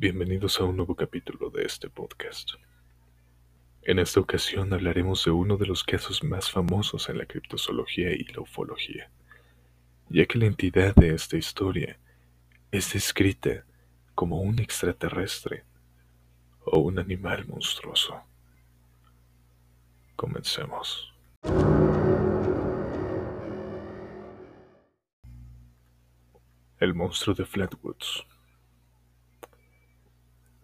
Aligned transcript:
Bienvenidos 0.00 0.60
a 0.60 0.64
un 0.64 0.76
nuevo 0.76 0.94
capítulo 0.94 1.50
de 1.50 1.64
este 1.64 1.90
podcast. 1.90 2.52
En 3.82 3.98
esta 3.98 4.20
ocasión 4.20 4.72
hablaremos 4.72 5.24
de 5.24 5.32
uno 5.32 5.56
de 5.56 5.66
los 5.66 5.82
casos 5.82 6.22
más 6.22 6.52
famosos 6.52 7.08
en 7.08 7.18
la 7.18 7.26
criptozoología 7.26 8.12
y 8.12 8.22
la 8.26 8.42
ufología, 8.42 9.10
ya 10.08 10.24
que 10.26 10.38
la 10.38 10.46
entidad 10.46 10.94
de 10.94 11.12
esta 11.12 11.36
historia 11.36 11.98
es 12.70 12.92
descrita 12.92 13.64
como 14.14 14.40
un 14.40 14.60
extraterrestre 14.60 15.64
o 16.64 16.78
un 16.78 17.00
animal 17.00 17.44
monstruoso. 17.48 18.22
Comencemos. 20.14 21.12
El 26.78 26.94
monstruo 26.94 27.34
de 27.34 27.44
Flatwoods 27.44 28.24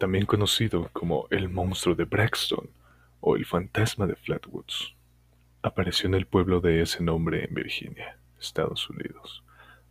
también 0.04 0.26
conocido 0.26 0.90
como 0.92 1.26
el 1.30 1.48
monstruo 1.48 1.94
de 1.94 2.04
Braxton 2.04 2.68
o 3.20 3.36
el 3.36 3.46
fantasma 3.46 4.06
de 4.06 4.14
Flatwoods, 4.14 4.94
apareció 5.62 6.08
en 6.08 6.14
el 6.14 6.26
pueblo 6.26 6.60
de 6.60 6.82
ese 6.82 7.02
nombre 7.02 7.42
en 7.42 7.54
Virginia, 7.54 8.18
Estados 8.38 8.90
Unidos, 8.90 9.42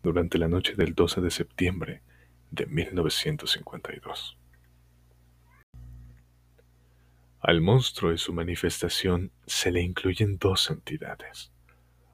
durante 0.04 0.38
la 0.38 0.48
noche 0.48 0.76
del 0.76 0.94
12 0.94 1.20
de 1.20 1.32
septiembre 1.32 2.02
de 2.52 2.68
1952. 2.68 4.38
Al 7.40 7.62
monstruo 7.62 8.14
y 8.14 8.20
su 8.20 8.34
manifestación 8.34 9.32
se 9.48 9.72
le 9.72 9.82
incluyen 9.82 10.38
dos 10.38 10.70
entidades, 10.70 11.52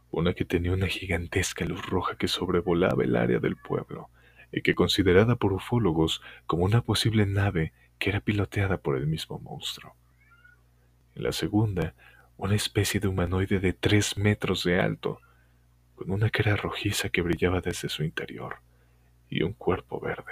una 0.09 0.34
que 0.34 0.45
tenía 0.45 0.71
una 0.71 0.88
gigantesca 0.88 1.66
luz 1.66 1.85
roja 1.85 2.16
que 2.16 2.29
sobrevolaba 2.29 3.04
el 3.04 3.18
área 3.18 3.40
del 3.40 3.57
pueblo 3.57 4.09
y 4.54 4.62
que 4.62 4.73
considerada 4.73 5.35
por 5.35 5.52
ufólogos 5.52 6.21
como 6.48 6.63
una 6.63 6.79
posible 6.79 7.26
nave 7.26 7.74
que 8.00 8.10
era 8.10 8.22
piloteada 8.22 8.78
por 8.78 8.98
el 8.98 9.05
mismo 9.05 9.40
monstruo. 9.40 9.96
En 11.16 11.24
la 11.24 11.32
segunda, 11.32 11.94
una 12.38 12.55
especie 12.55 13.00
de 13.00 13.10
humanoide 13.10 13.60
de 13.60 13.74
tres 13.74 14.18
metros 14.18 14.64
de 14.64 14.80
alto, 14.80 15.20
con 15.96 16.12
una 16.12 16.30
cara 16.30 16.55
rojiza 16.55 17.10
que 17.10 17.22
brillaba 17.22 17.60
desde 17.60 17.90
su 17.90 18.04
interior 18.04 18.62
y 19.30 19.44
un 19.44 19.52
cuerpo 19.52 20.00
verde. 20.00 20.32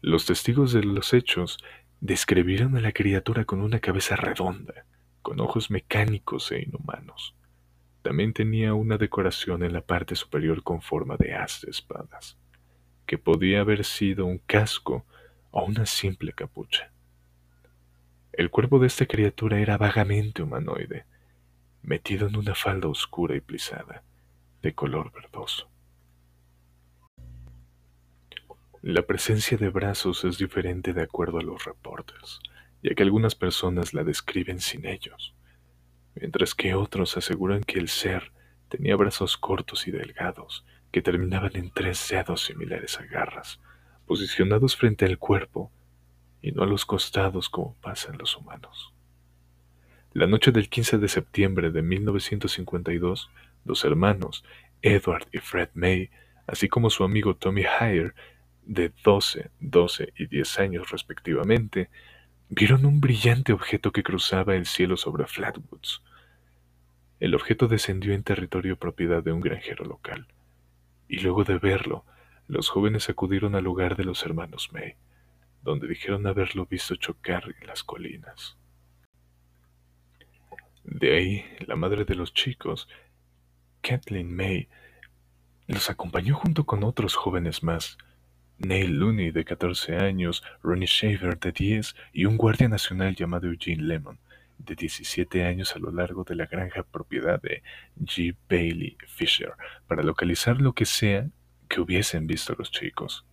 Los 0.00 0.26
testigos 0.26 0.72
de 0.72 0.84
los 0.84 1.12
hechos 1.12 1.58
describieron 2.00 2.76
a 2.76 2.80
la 2.80 2.92
criatura 2.92 3.44
con 3.44 3.60
una 3.60 3.80
cabeza 3.80 4.14
redonda, 4.14 4.84
con 5.22 5.40
ojos 5.40 5.70
mecánicos 5.70 6.52
e 6.52 6.62
inhumanos. 6.62 7.34
También 8.02 8.34
tenía 8.34 8.74
una 8.74 8.98
decoración 8.98 9.64
en 9.64 9.72
la 9.72 9.80
parte 9.80 10.14
superior 10.14 10.62
con 10.62 10.82
forma 10.82 11.16
de 11.16 11.34
haz 11.34 11.62
de 11.62 11.70
espadas, 11.70 12.36
que 13.06 13.16
podía 13.16 13.62
haber 13.62 13.84
sido 13.84 14.26
un 14.26 14.38
casco 14.38 15.06
o 15.56 15.64
una 15.64 15.86
simple 15.86 16.32
capucha. 16.32 16.90
El 18.32 18.50
cuerpo 18.50 18.80
de 18.80 18.88
esta 18.88 19.06
criatura 19.06 19.60
era 19.60 19.78
vagamente 19.78 20.42
humanoide, 20.42 21.04
metido 21.80 22.26
en 22.26 22.34
una 22.36 22.56
falda 22.56 22.88
oscura 22.88 23.36
y 23.36 23.40
plisada, 23.40 24.02
de 24.62 24.74
color 24.74 25.12
verdoso. 25.12 25.70
La 28.82 29.02
presencia 29.02 29.56
de 29.56 29.68
brazos 29.68 30.24
es 30.24 30.38
diferente 30.38 30.92
de 30.92 31.02
acuerdo 31.02 31.38
a 31.38 31.42
los 31.44 31.64
reportes, 31.64 32.40
ya 32.82 32.92
que 32.96 33.04
algunas 33.04 33.36
personas 33.36 33.94
la 33.94 34.02
describen 34.02 34.58
sin 34.58 34.84
ellos, 34.84 35.36
mientras 36.16 36.56
que 36.56 36.74
otros 36.74 37.16
aseguran 37.16 37.62
que 37.62 37.78
el 37.78 37.86
ser 37.88 38.32
tenía 38.68 38.96
brazos 38.96 39.36
cortos 39.36 39.86
y 39.86 39.92
delgados 39.92 40.64
que 40.90 41.00
terminaban 41.00 41.54
en 41.54 41.70
tres 41.70 42.08
dedos 42.10 42.44
similares 42.44 42.98
a 42.98 43.04
garras, 43.04 43.60
posicionados 44.06 44.76
frente 44.76 45.04
al 45.04 45.18
cuerpo 45.18 45.70
y 46.42 46.52
no 46.52 46.62
a 46.62 46.66
los 46.66 46.84
costados 46.84 47.48
como 47.48 47.74
pasa 47.80 48.12
en 48.12 48.18
los 48.18 48.36
humanos. 48.36 48.92
La 50.12 50.26
noche 50.26 50.52
del 50.52 50.68
15 50.68 50.98
de 50.98 51.08
septiembre 51.08 51.70
de 51.70 51.82
1952, 51.82 53.30
dos 53.64 53.84
hermanos, 53.84 54.44
Edward 54.82 55.26
y 55.32 55.38
Fred 55.38 55.70
May, 55.74 56.10
así 56.46 56.68
como 56.68 56.90
su 56.90 57.02
amigo 57.02 57.34
Tommy 57.34 57.62
Hire, 57.62 58.12
de 58.66 58.92
12, 59.02 59.50
12 59.60 60.12
y 60.16 60.26
10 60.26 60.58
años 60.60 60.90
respectivamente, 60.90 61.90
vieron 62.48 62.86
un 62.86 63.00
brillante 63.00 63.52
objeto 63.52 63.90
que 63.92 64.02
cruzaba 64.02 64.54
el 64.54 64.66
cielo 64.66 64.96
sobre 64.96 65.26
Flatwoods. 65.26 66.02
El 67.20 67.34
objeto 67.34 67.68
descendió 67.68 68.12
en 68.12 68.22
territorio 68.22 68.76
propiedad 68.76 69.22
de 69.22 69.32
un 69.32 69.40
granjero 69.40 69.84
local, 69.84 70.26
y 71.08 71.20
luego 71.20 71.44
de 71.44 71.58
verlo, 71.58 72.04
los 72.46 72.68
jóvenes 72.68 73.08
acudieron 73.08 73.54
al 73.54 73.64
lugar 73.64 73.96
de 73.96 74.04
los 74.04 74.24
hermanos 74.24 74.70
May, 74.72 74.94
donde 75.62 75.88
dijeron 75.88 76.26
haberlo 76.26 76.66
visto 76.66 76.96
chocar 76.96 77.44
en 77.60 77.66
las 77.66 77.82
colinas. 77.82 78.56
De 80.84 81.16
ahí, 81.16 81.44
la 81.66 81.76
madre 81.76 82.04
de 82.04 82.14
los 82.14 82.34
chicos, 82.34 82.88
Kathleen 83.80 84.34
May, 84.34 84.68
los 85.66 85.88
acompañó 85.88 86.34
junto 86.34 86.64
con 86.64 86.84
otros 86.84 87.14
jóvenes 87.14 87.62
más, 87.62 87.96
Neil 88.58 88.98
Looney 88.98 89.30
de 89.30 89.44
14 89.44 89.96
años, 89.96 90.44
Ronnie 90.62 90.86
Shaver 90.86 91.38
de 91.38 91.52
10 91.52 91.96
y 92.12 92.26
un 92.26 92.36
guardia 92.36 92.68
nacional 92.68 93.16
llamado 93.16 93.46
Eugene 93.46 93.82
Lemon 93.82 94.18
de 94.58 94.74
17 94.74 95.44
años 95.44 95.74
a 95.74 95.78
lo 95.78 95.90
largo 95.90 96.24
de 96.24 96.36
la 96.36 96.46
granja 96.46 96.82
propiedad 96.84 97.40
de 97.40 97.62
G. 98.00 98.36
Bailey 98.48 98.96
Fisher 99.08 99.52
para 99.88 100.02
localizar 100.02 100.60
lo 100.60 100.74
que 100.74 100.86
sea 100.86 101.26
que 101.68 101.80
hubiesen 101.80 102.26
visto 102.26 102.54
los 102.58 102.70
chicos. 102.70 103.24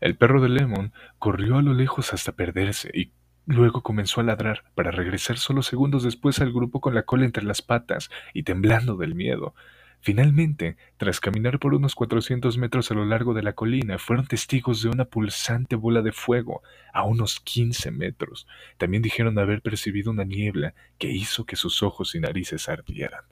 El 0.00 0.16
perro 0.16 0.40
de 0.40 0.48
Lemon 0.48 0.92
corrió 1.18 1.58
a 1.58 1.62
lo 1.62 1.74
lejos 1.74 2.12
hasta 2.12 2.32
perderse 2.32 2.90
y 2.94 3.12
luego 3.46 3.82
comenzó 3.82 4.20
a 4.20 4.24
ladrar 4.24 4.64
para 4.74 4.90
regresar 4.90 5.38
solo 5.38 5.62
segundos 5.62 6.02
después 6.04 6.40
al 6.40 6.52
grupo 6.52 6.80
con 6.80 6.94
la 6.94 7.02
cola 7.02 7.24
entre 7.24 7.44
las 7.44 7.62
patas 7.62 8.10
y 8.34 8.44
temblando 8.44 8.96
del 8.96 9.14
miedo. 9.14 9.54
Finalmente, 10.00 10.76
tras 10.96 11.18
caminar 11.18 11.58
por 11.58 11.74
unos 11.74 11.94
400 11.96 12.56
metros 12.56 12.90
a 12.90 12.94
lo 12.94 13.04
largo 13.04 13.34
de 13.34 13.42
la 13.42 13.54
colina, 13.54 13.98
fueron 13.98 14.26
testigos 14.26 14.82
de 14.82 14.90
una 14.90 15.06
pulsante 15.06 15.74
bola 15.74 16.02
de 16.02 16.12
fuego 16.12 16.62
a 16.92 17.02
unos 17.02 17.40
15 17.40 17.90
metros. 17.90 18.46
También 18.76 19.02
dijeron 19.02 19.38
haber 19.38 19.60
percibido 19.60 20.12
una 20.12 20.24
niebla 20.24 20.74
que 20.98 21.10
hizo 21.10 21.46
que 21.46 21.56
sus 21.56 21.82
ojos 21.82 22.14
y 22.14 22.20
narices 22.20 22.68
ardieran. 22.68 23.24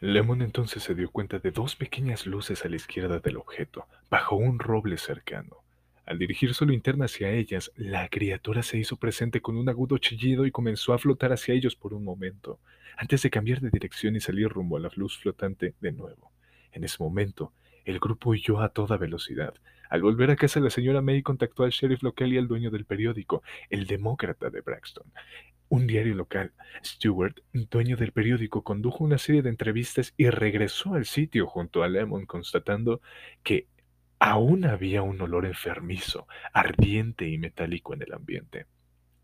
Lemon 0.00 0.42
entonces 0.42 0.84
se 0.84 0.94
dio 0.94 1.10
cuenta 1.10 1.40
de 1.40 1.50
dos 1.50 1.74
pequeñas 1.74 2.24
luces 2.24 2.64
a 2.64 2.68
la 2.68 2.76
izquierda 2.76 3.18
del 3.18 3.36
objeto, 3.36 3.88
bajo 4.08 4.36
un 4.36 4.60
roble 4.60 4.96
cercano. 4.96 5.56
Al 6.06 6.20
dirigir 6.20 6.54
su 6.54 6.64
linterna 6.64 7.06
hacia 7.06 7.32
ellas, 7.32 7.72
la 7.74 8.08
criatura 8.08 8.62
se 8.62 8.78
hizo 8.78 8.96
presente 8.96 9.40
con 9.40 9.56
un 9.56 9.68
agudo 9.68 9.98
chillido 9.98 10.46
y 10.46 10.52
comenzó 10.52 10.92
a 10.92 10.98
flotar 10.98 11.32
hacia 11.32 11.54
ellos 11.54 11.74
por 11.74 11.94
un 11.94 12.04
momento, 12.04 12.60
antes 12.96 13.22
de 13.22 13.30
cambiar 13.30 13.60
de 13.60 13.70
dirección 13.70 14.14
y 14.14 14.20
salir 14.20 14.48
rumbo 14.48 14.76
a 14.76 14.80
la 14.80 14.90
luz 14.94 15.18
flotante 15.18 15.74
de 15.80 15.90
nuevo. 15.90 16.30
En 16.70 16.84
ese 16.84 17.02
momento, 17.02 17.52
el 17.84 17.98
grupo 17.98 18.30
huyó 18.30 18.60
a 18.60 18.68
toda 18.68 18.98
velocidad. 18.98 19.54
Al 19.90 20.02
volver 20.02 20.30
a 20.30 20.36
casa, 20.36 20.60
la 20.60 20.70
señora 20.70 21.00
May 21.00 21.22
contactó 21.22 21.64
al 21.64 21.70
sheriff 21.70 22.02
local 22.02 22.32
y 22.32 22.38
al 22.38 22.46
dueño 22.46 22.70
del 22.70 22.84
periódico, 22.84 23.42
el 23.68 23.86
demócrata 23.86 24.50
de 24.50 24.60
Braxton. 24.60 25.10
Un 25.70 25.86
diario 25.86 26.14
local, 26.14 26.52
Stewart, 26.82 27.36
dueño 27.52 27.96
del 27.96 28.12
periódico, 28.12 28.64
condujo 28.64 29.04
una 29.04 29.18
serie 29.18 29.42
de 29.42 29.50
entrevistas 29.50 30.14
y 30.16 30.30
regresó 30.30 30.94
al 30.94 31.04
sitio 31.04 31.46
junto 31.46 31.82
a 31.82 31.88
Lemon 31.88 32.24
constatando 32.24 33.02
que 33.42 33.66
aún 34.18 34.64
había 34.64 35.02
un 35.02 35.20
olor 35.20 35.44
enfermizo, 35.44 36.26
ardiente 36.52 37.28
y 37.28 37.38
metálico 37.38 37.92
en 37.92 38.02
el 38.02 38.14
ambiente. 38.14 38.66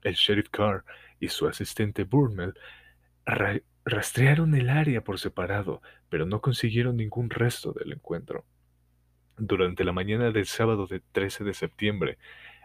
El 0.02 0.14
sheriff 0.14 0.50
Carr 0.50 0.84
y 1.18 1.28
su 1.28 1.46
asistente 1.46 2.04
Burnell 2.04 2.54
rastrearon 3.84 4.54
el 4.54 4.68
área 4.68 5.02
por 5.02 5.18
separado, 5.18 5.80
pero 6.10 6.26
no 6.26 6.42
consiguieron 6.42 6.98
ningún 6.98 7.30
resto 7.30 7.72
del 7.72 7.92
encuentro. 7.92 8.44
Durante 9.36 9.82
la 9.82 9.92
mañana 9.92 10.30
del 10.30 10.46
sábado 10.46 10.86
de 10.86 11.00
13 11.00 11.42
de 11.44 11.54
septiembre, 11.54 12.18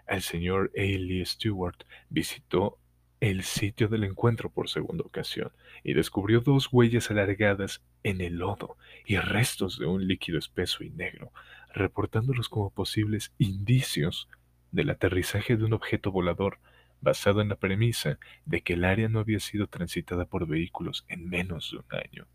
el 0.05 0.21
señor 0.21 0.71
A. 0.77 1.25
Stewart 1.25 1.83
visitó 2.09 2.77
el 3.19 3.43
sitio 3.43 3.89
del 3.89 4.05
encuentro 4.05 4.49
por 4.49 4.69
segunda 4.69 5.03
ocasión 5.03 5.51
y 5.83 5.93
descubrió 5.93 6.39
dos 6.39 6.69
huellas 6.71 7.11
alargadas 7.11 7.81
en 8.03 8.21
el 8.21 8.37
lodo 8.37 8.77
y 9.05 9.17
restos 9.17 9.77
de 9.77 9.85
un 9.85 10.07
líquido 10.07 10.39
espeso 10.39 10.83
y 10.83 10.89
negro, 10.89 11.31
reportándolos 11.73 12.47
como 12.47 12.69
posibles 12.69 13.33
indicios 13.37 14.29
del 14.71 14.89
aterrizaje 14.89 15.57
de 15.57 15.65
un 15.65 15.73
objeto 15.73 16.11
volador 16.11 16.59
basado 17.01 17.41
en 17.41 17.49
la 17.49 17.55
premisa 17.55 18.19
de 18.45 18.61
que 18.61 18.73
el 18.73 18.85
área 18.85 19.09
no 19.09 19.19
había 19.19 19.39
sido 19.39 19.67
transitada 19.67 20.25
por 20.25 20.47
vehículos 20.47 21.05
en 21.07 21.29
menos 21.29 21.71
de 21.71 21.77
un 21.77 21.85
año. 21.91 22.27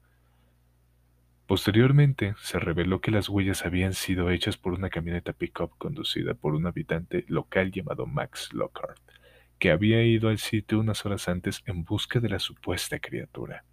Posteriormente, 1.46 2.34
se 2.40 2.58
reveló 2.58 3.02
que 3.02 3.10
las 3.10 3.28
huellas 3.28 3.66
habían 3.66 3.92
sido 3.92 4.30
hechas 4.30 4.56
por 4.56 4.72
una 4.72 4.88
camioneta 4.88 5.34
pickup 5.34 5.76
conducida 5.76 6.32
por 6.32 6.54
un 6.54 6.66
habitante 6.66 7.26
local 7.28 7.70
llamado 7.70 8.06
Max 8.06 8.48
Lockhart, 8.54 8.98
que 9.64 9.70
había 9.70 10.02
ido 10.02 10.28
al 10.28 10.36
sitio 10.36 10.78
unas 10.78 11.06
horas 11.06 11.26
antes 11.26 11.62
en 11.64 11.84
busca 11.84 12.20
de 12.20 12.28
la 12.28 12.38
supuesta 12.38 12.98
criatura. 12.98 13.64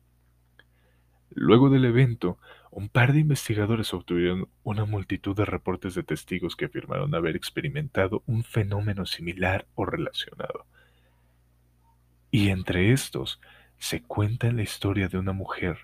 Luego 1.32 1.70
del 1.70 1.84
evento, 1.84 2.38
un 2.70 2.88
par 2.88 3.12
de 3.12 3.20
investigadores 3.20 3.94
obtuvieron 3.94 4.48
una 4.64 4.86
multitud 4.86 5.36
de 5.36 5.44
reportes 5.44 5.94
de 5.94 6.04
testigos 6.04 6.56
que 6.56 6.64
afirmaron 6.64 7.14
haber 7.14 7.36
experimentado 7.36 8.24
un 8.26 8.46
fenómeno 8.46 9.06
similar 9.06 9.68
o 9.76 9.84
relacionado. 9.84 10.66
Y 12.32 12.52
entre 12.52 12.94
estos 12.94 13.42
se 13.78 14.02
cuenta 14.02 14.50
la 14.54 14.62
historia 14.62 15.10
de 15.10 15.18
una 15.18 15.34
mujer 15.34 15.78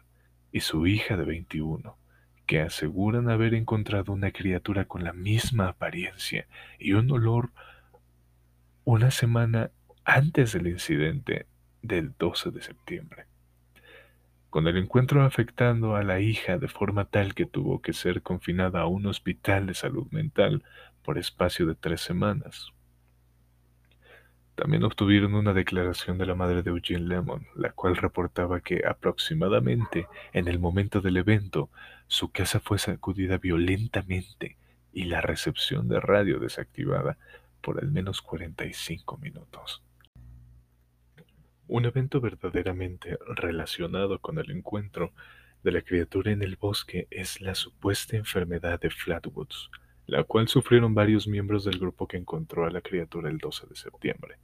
y 0.54 0.62
su 0.62 0.88
hija 0.88 1.18
de 1.18 1.25
21, 1.25 1.98
que 2.45 2.62
aseguran 2.62 3.30
haber 3.30 3.54
encontrado 3.54 4.13
una 4.13 4.31
criatura 4.31 4.86
con 4.86 5.04
la 5.04 5.12
misma 5.12 5.68
apariencia 5.68 6.48
y 6.80 6.94
un 6.94 7.12
olor 7.12 7.51
una 8.86 9.12
semana 9.12 9.71
antes 10.07 10.54
del 10.54 10.68
incidente 10.68 11.48
del 11.81 12.13
12 12.18 12.51
de 12.51 12.62
septiembre 12.62 13.25
con 14.50 14.65
el 14.68 14.77
encuentro 14.77 15.24
afectando 15.24 15.95
a 15.95 16.04
la 16.04 16.19
hija 16.19 16.57
de 16.57 16.68
forma 16.68 17.06
tal 17.06 17.36
que 17.36 17.45
tuvo 17.45 17.81
que 17.81 17.94
ser 17.94 18.21
confinada 18.21 18.81
a 18.81 18.88
un 18.88 19.06
hospital 19.06 19.68
de 19.68 19.74
salud 19.74 20.07
mental 20.12 20.63
por 21.04 21.18
espacio 21.18 21.65
de 21.65 21.75
tres 21.75 22.01
semanas. 22.01 22.71
También 24.56 24.83
obtuvieron 24.83 25.36
una 25.36 25.54
declaración 25.54 26.18
de 26.18 26.25
la 26.25 26.33
madre 26.33 26.63
de 26.63 26.71
Eugene 26.71 27.06
Lemon, 27.06 27.45
la 27.56 27.71
cual 27.74 27.98
reportaba 27.98 28.62
que 28.62 28.83
aproximadamente 28.88 30.07
en 30.33 30.48
el 30.48 30.57
momento 30.57 31.01
del 31.01 31.18
evento 31.18 31.69
su 32.07 32.31
casa 32.31 32.59
fue 32.59 32.80
sacudida 32.80 33.38
violentamente 33.38 34.57
y 34.94 35.04
la 35.04 35.21
recepción 35.21 35.88
de 35.89 36.00
radio 36.00 36.39
desactivada 36.39 37.18
por 37.62 37.80
al 37.80 37.92
menos 37.92 38.21
45 38.21 39.18
minutos. 39.18 39.83
Un 41.69 41.84
evento 41.84 42.22
verdaderamente 42.22 43.18
relacionado 43.28 44.19
con 44.19 44.40
el 44.40 44.52
encuentro 44.52 45.12
de 45.64 45.74
la 45.74 45.81
criatura 45.81 46.31
en 46.31 46.42
el 46.42 46.56
bosque 46.56 47.08
es 47.12 47.42
la 47.42 47.56
supuesta 47.56 48.16
enfermedad 48.16 48.80
de 48.80 48.90
Flatwoods, 48.90 49.69
la 50.06 50.24
cual 50.24 50.48
sufrieron 50.48 50.96
varios 50.96 51.28
miembros 51.28 51.66
del 51.66 51.78
grupo 51.78 52.08
que 52.08 52.16
encontró 52.16 52.66
a 52.66 52.72
la 52.72 52.80
criatura 52.80 53.30
el 53.30 53.38
12 53.38 53.68
de 53.68 53.75
septiembre. 53.75 54.38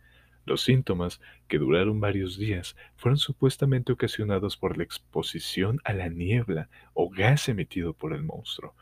Los 0.46 0.64
síntomas, 0.64 1.22
que 1.48 1.60
duraron 1.60 2.02
varios 2.02 2.38
días, 2.38 2.76
fueron 2.98 3.18
supuestamente 3.18 3.94
ocasionados 3.94 4.58
por 4.58 4.78
la 4.78 4.84
exposición 4.84 5.80
a 5.86 5.94
la 5.94 6.10
niebla 6.10 6.68
o 6.94 7.10
gas 7.10 7.48
emitido 7.48 7.94
por 7.94 8.14
el 8.14 8.24
monstruo. 8.24 8.76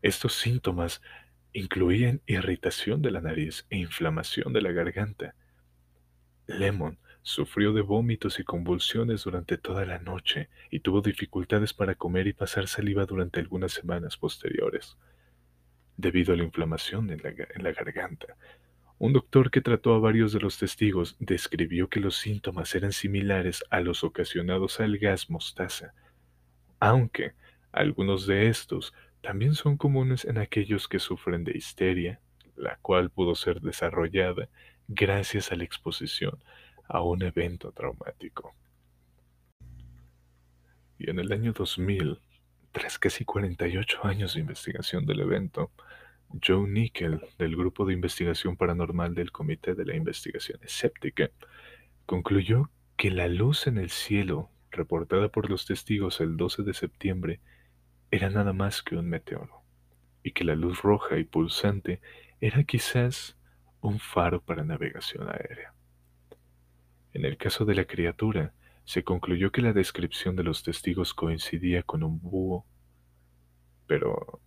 Estos 0.00 0.32
síntomas 0.32 1.02
incluían 1.52 2.22
irritación 2.24 3.02
de 3.02 3.10
la 3.10 3.20
nariz 3.20 3.66
e 3.68 3.76
inflamación 3.76 4.54
de 4.54 4.62
la 4.62 4.72
garganta. 4.72 5.34
Lemon 6.46 6.96
Sufrió 7.24 7.72
de 7.72 7.82
vómitos 7.82 8.40
y 8.40 8.44
convulsiones 8.44 9.22
durante 9.22 9.56
toda 9.56 9.86
la 9.86 10.00
noche 10.00 10.48
y 10.70 10.80
tuvo 10.80 11.02
dificultades 11.02 11.72
para 11.72 11.94
comer 11.94 12.26
y 12.26 12.32
pasar 12.32 12.66
saliva 12.66 13.06
durante 13.06 13.38
algunas 13.38 13.70
semanas 13.70 14.16
posteriores, 14.16 14.98
debido 15.96 16.34
a 16.34 16.36
la 16.36 16.42
inflamación 16.42 17.10
en 17.10 17.22
la, 17.22 17.72
garganta. 17.72 18.36
Un 18.98 19.12
doctor 19.12 19.52
que 19.52 19.60
trató 19.60 19.94
a 19.94 20.00
varios 20.00 20.32
de 20.32 20.40
los 20.40 20.58
testigos 20.58 21.16
describió 21.20 21.88
que 21.88 22.00
los 22.00 22.16
síntomas 22.16 22.74
eran 22.74 22.92
similares 22.92 23.62
a 23.70 23.80
los 23.80 24.02
ocasionados 24.02 24.80
al 24.80 24.98
gas 24.98 25.30
mostaza, 25.30 25.94
aunque 26.80 27.34
algunos 27.70 28.26
de 28.26 28.48
estos 28.48 28.94
también 29.20 29.54
son 29.54 29.76
comunes 29.76 30.24
en 30.24 30.38
aquellos 30.38 30.88
que 30.88 30.98
sufren 30.98 31.44
de 31.44 31.56
histeria, 31.56 32.20
la 32.56 32.78
cual 32.82 33.10
pudo 33.10 33.36
ser 33.36 33.60
desarrollada 33.60 34.48
gracias 34.88 35.52
a 35.52 35.56
la 35.56 35.62
exposición 35.62 36.42
a 36.92 37.00
un 37.00 37.22
evento 37.22 37.72
traumático. 37.72 38.54
Y 40.98 41.10
en 41.10 41.18
el 41.18 41.32
año 41.32 41.52
2000, 41.52 42.20
tras 42.70 42.98
casi 42.98 43.24
48 43.24 44.04
años 44.04 44.34
de 44.34 44.40
investigación 44.40 45.06
del 45.06 45.20
evento, 45.20 45.70
Joe 46.46 46.68
Nickel, 46.68 47.20
del 47.38 47.56
Grupo 47.56 47.86
de 47.86 47.94
Investigación 47.94 48.56
Paranormal 48.56 49.14
del 49.14 49.32
Comité 49.32 49.74
de 49.74 49.86
la 49.86 49.96
Investigación 49.96 50.60
Escéptica, 50.62 51.30
concluyó 52.04 52.70
que 52.96 53.10
la 53.10 53.26
luz 53.26 53.66
en 53.66 53.78
el 53.78 53.90
cielo, 53.90 54.50
reportada 54.70 55.28
por 55.30 55.48
los 55.48 55.66
testigos 55.66 56.20
el 56.20 56.36
12 56.36 56.62
de 56.62 56.74
septiembre, 56.74 57.40
era 58.10 58.28
nada 58.28 58.52
más 58.52 58.82
que 58.82 58.96
un 58.96 59.08
meteoro, 59.08 59.62
y 60.22 60.32
que 60.32 60.44
la 60.44 60.56
luz 60.56 60.82
roja 60.82 61.18
y 61.18 61.24
pulsante 61.24 62.00
era 62.40 62.64
quizás 62.64 63.36
un 63.80 63.98
faro 63.98 64.42
para 64.42 64.62
navegación 64.62 65.28
aérea. 65.28 65.74
En 67.12 67.24
el 67.24 67.36
caso 67.36 67.64
de 67.64 67.74
la 67.74 67.84
criatura, 67.84 68.54
se 68.84 69.04
concluyó 69.04 69.52
que 69.52 69.62
la 69.62 69.72
descripción 69.72 70.34
de 70.36 70.44
los 70.44 70.62
testigos 70.62 71.14
coincidía 71.14 71.82
con 71.82 72.02
un 72.02 72.20
búho. 72.20 72.64
Pero... 73.86 74.40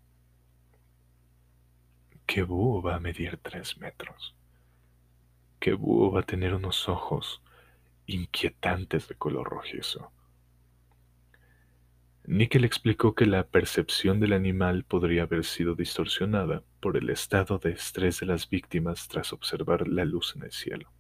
¿Qué 2.25 2.41
búho 2.41 2.81
va 2.81 2.95
a 2.95 3.00
medir 3.00 3.38
tres 3.38 3.77
metros? 3.77 4.35
¿Qué 5.59 5.73
búho 5.73 6.12
va 6.12 6.21
a 6.21 6.25
tener 6.25 6.53
unos 6.56 6.89
ojos 6.89 7.41
inquietantes 8.07 9.07
de 9.07 9.15
color 9.15 9.47
rojizo? 9.47 10.11
Nickel 12.27 12.65
explicó 12.65 13.13
que 13.13 13.27
la 13.27 13.45
percepción 13.45 14.19
del 14.19 14.33
animal 14.33 14.83
podría 14.83 15.23
haber 15.23 15.45
sido 15.45 15.75
distorsionada 15.75 16.63
por 16.79 16.97
el 16.97 17.11
estado 17.11 17.59
de 17.59 17.71
estrés 17.71 18.19
de 18.19 18.25
las 18.25 18.50
víctimas 18.50 19.07
tras 19.07 19.31
observar 19.31 19.88
la 19.88 20.06
luz 20.06 20.35
en 20.35 20.44
el 20.44 20.51
cielo. 20.51 20.94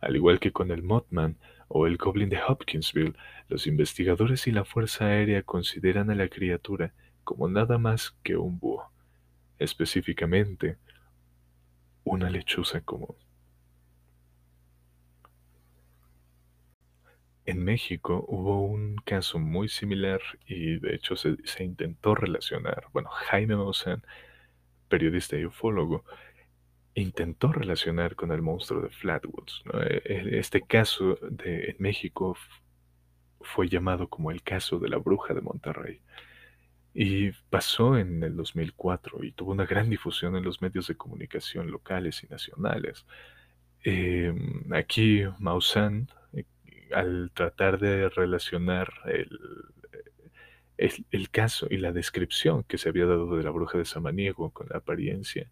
Al 0.00 0.16
igual 0.16 0.40
que 0.40 0.52
con 0.52 0.70
el 0.70 0.82
Mothman 0.82 1.36
o 1.68 1.86
el 1.86 1.96
Goblin 1.96 2.28
de 2.28 2.40
Hopkinsville, 2.42 3.14
los 3.48 3.66
investigadores 3.66 4.46
y 4.46 4.52
la 4.52 4.64
Fuerza 4.64 5.06
Aérea 5.06 5.42
consideran 5.42 6.10
a 6.10 6.14
la 6.14 6.28
criatura 6.28 6.92
como 7.24 7.48
nada 7.48 7.78
más 7.78 8.16
que 8.22 8.36
un 8.36 8.58
búho, 8.58 8.90
específicamente 9.58 10.78
una 12.04 12.30
lechuza 12.30 12.80
común. 12.80 13.14
En 17.46 17.64
México 17.64 18.24
hubo 18.28 18.62
un 18.62 18.96
caso 19.04 19.38
muy 19.38 19.68
similar 19.68 20.20
y 20.46 20.78
de 20.78 20.94
hecho 20.94 21.16
se, 21.16 21.36
intentó 21.64 22.14
relacionar, 22.14 22.86
bueno, 22.92 23.08
Jaime 23.10 23.56
Maussan, 23.56 24.04
periodista 24.88 25.36
y 25.36 25.46
ufólogo, 25.46 26.04
intentó 26.94 27.52
relacionar 27.52 28.16
con 28.16 28.32
el 28.32 28.42
monstruo 28.42 28.82
de 28.82 28.90
Flatwoods. 28.90 29.62
E, 29.74 30.02
e, 30.04 30.38
este 30.38 30.62
caso 30.62 31.18
en 31.44 31.76
México 31.78 32.36
fue 33.40 33.68
llamado 33.68 34.08
como 34.08 34.30
el 34.30 34.42
caso 34.42 34.78
de 34.78 34.88
la 34.88 34.98
bruja 34.98 35.34
de 35.34 35.40
Monterrey. 35.40 36.00
Y 36.92 37.30
pasó 37.50 37.96
en 37.96 38.22
el 38.22 38.36
2004 38.36 39.24
y 39.24 39.32
tuvo 39.32 39.52
una 39.52 39.66
gran 39.66 39.88
difusión 39.88 40.36
en 40.36 40.44
los 40.44 40.60
medios 40.60 40.88
de 40.88 40.96
comunicación 40.96 41.70
locales 41.70 42.24
y 42.24 42.26
nacionales. 42.28 43.06
Em, 43.84 44.72
aquí 44.72 45.22
Maussan, 45.38 46.08
eh, 46.32 46.44
al 46.92 47.30
tratar 47.32 47.78
de 47.78 48.08
relacionar 48.10 48.92
el, 49.06 49.38
el, 51.10 51.30
caso 51.30 51.66
y 51.70 51.76
la 51.76 51.92
descripción 51.92 52.64
que 52.64 52.78
se 52.78 52.88
había 52.88 53.06
dado 53.06 53.36
de 53.36 53.44
la 53.44 53.50
bruja 53.50 53.78
de 53.78 53.84
Samaniego 53.84 54.50
con 54.50 54.68
la 54.70 54.78
apariencia 54.78 55.50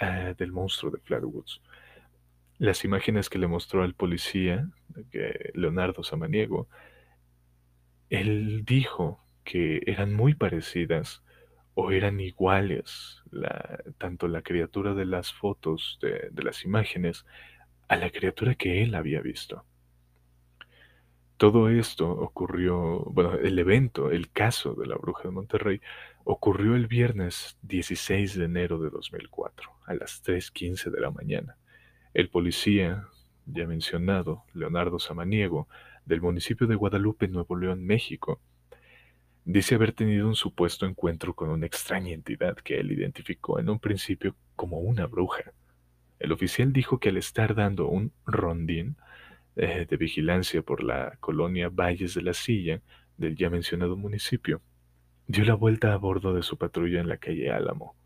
Ah, 0.00 0.32
del 0.36 0.50
monstruo 0.50 0.90
de 0.90 0.98
Flatwoods. 0.98 1.60
Las 2.56 2.84
imágenes 2.86 3.28
que 3.28 3.38
le 3.38 3.46
mostró 3.46 3.82
al 3.82 3.94
policía, 3.94 4.66
Leonardo 5.52 6.02
Samaniego, 6.02 6.68
él 8.08 8.64
dijo 8.64 9.22
que 9.44 9.82
eran 9.86 10.14
muy 10.14 10.34
parecidas 10.34 11.22
o 11.74 11.92
eran 11.92 12.18
iguales, 12.18 13.22
tanto 13.98 14.26
la 14.26 14.40
criatura 14.40 14.94
de 14.94 15.04
las 15.04 15.34
fotos, 15.34 15.98
de, 16.00 16.30
de 16.30 16.42
las 16.42 16.64
imágenes, 16.64 17.26
a 17.88 17.96
la 17.96 18.08
criatura 18.10 18.54
que 18.54 18.82
él 18.82 18.94
había 18.94 19.20
visto. 19.20 19.66
Todo 21.36 21.68
esto 21.68 22.10
ocurrió, 22.10 23.00
bueno, 23.06 23.34
el 23.34 23.58
evento, 23.58 24.10
el 24.10 24.30
caso 24.30 24.74
de 24.74 24.86
la 24.86 24.96
bruja 24.96 25.24
de 25.24 25.30
Monterrey, 25.30 25.80
ocurrió 26.24 26.74
el 26.74 26.86
viernes 26.86 27.58
16 27.62 28.36
de 28.36 28.44
enero 28.44 28.78
de 28.78 28.90
2004, 28.90 29.70
a 29.90 29.94
las 29.94 30.22
3.15 30.22 30.90
de 30.90 31.00
la 31.00 31.10
mañana. 31.10 31.56
El 32.14 32.28
policía, 32.28 33.08
ya 33.46 33.66
mencionado, 33.66 34.44
Leonardo 34.54 35.00
Samaniego, 35.00 35.68
del 36.04 36.20
municipio 36.20 36.68
de 36.68 36.76
Guadalupe, 36.76 37.26
Nuevo 37.26 37.56
León, 37.56 37.84
México, 37.84 38.40
dice 39.44 39.74
haber 39.74 39.92
tenido 39.92 40.28
un 40.28 40.36
supuesto 40.36 40.86
encuentro 40.86 41.34
con 41.34 41.50
una 41.50 41.66
extraña 41.66 42.12
entidad 42.12 42.54
que 42.56 42.78
él 42.78 42.92
identificó 42.92 43.58
en 43.58 43.68
un 43.68 43.80
principio 43.80 44.36
como 44.54 44.78
una 44.78 45.06
bruja. 45.06 45.52
El 46.20 46.30
oficial 46.30 46.72
dijo 46.72 47.00
que 47.00 47.08
al 47.08 47.16
estar 47.16 47.56
dando 47.56 47.88
un 47.88 48.12
rondín 48.26 48.96
eh, 49.56 49.86
de 49.90 49.96
vigilancia 49.96 50.62
por 50.62 50.84
la 50.84 51.16
colonia 51.18 51.68
Valles 51.68 52.14
de 52.14 52.22
la 52.22 52.34
Silla 52.34 52.80
del 53.16 53.34
ya 53.34 53.50
mencionado 53.50 53.96
municipio, 53.96 54.62
dio 55.26 55.44
la 55.44 55.54
vuelta 55.54 55.92
a 55.92 55.96
bordo 55.96 56.32
de 56.32 56.44
su 56.44 56.56
patrulla 56.58 57.00
en 57.00 57.08
la 57.08 57.16
calle 57.16 57.50
Álamo. 57.50 57.96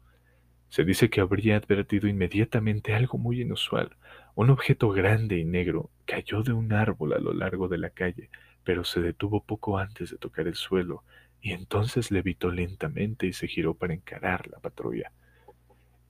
Se 0.74 0.82
dice 0.82 1.08
que 1.08 1.20
habría 1.20 1.56
advertido 1.56 2.08
inmediatamente 2.08 2.94
algo 2.94 3.16
muy 3.16 3.40
inusual. 3.40 3.96
Un 4.34 4.50
objeto 4.50 4.88
grande 4.88 5.38
y 5.38 5.44
negro 5.44 5.88
cayó 6.04 6.42
de 6.42 6.52
un 6.52 6.72
árbol 6.72 7.12
a 7.12 7.20
lo 7.20 7.32
largo 7.32 7.68
de 7.68 7.78
la 7.78 7.90
calle, 7.90 8.28
pero 8.64 8.82
se 8.82 9.00
detuvo 9.00 9.40
poco 9.44 9.78
antes 9.78 10.10
de 10.10 10.18
tocar 10.18 10.48
el 10.48 10.56
suelo 10.56 11.04
y 11.40 11.52
entonces 11.52 12.10
levitó 12.10 12.50
lentamente 12.50 13.28
y 13.28 13.32
se 13.32 13.46
giró 13.46 13.74
para 13.74 13.94
encarar 13.94 14.48
la 14.48 14.58
patrulla. 14.58 15.12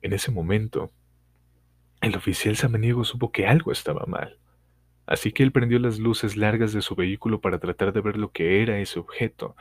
En 0.01 0.13
ese 0.13 0.31
momento, 0.31 0.91
el 2.01 2.15
oficial 2.15 2.55
samaniego 2.55 3.03
supo 3.03 3.31
que 3.31 3.45
algo 3.45 3.71
estaba 3.71 4.07
mal, 4.07 4.39
así 5.05 5.31
que 5.31 5.43
él 5.43 5.51
prendió 5.51 5.77
las 5.77 5.99
luces 5.99 6.37
largas 6.37 6.73
de 6.73 6.81
su 6.81 6.95
vehículo 6.95 7.39
para 7.39 7.59
tratar 7.59 7.93
de 7.93 8.01
ver 8.01 8.17
lo 8.17 8.31
que 8.31 8.63
era 8.63 8.79
ese 8.79 8.97
objeto 8.97 9.55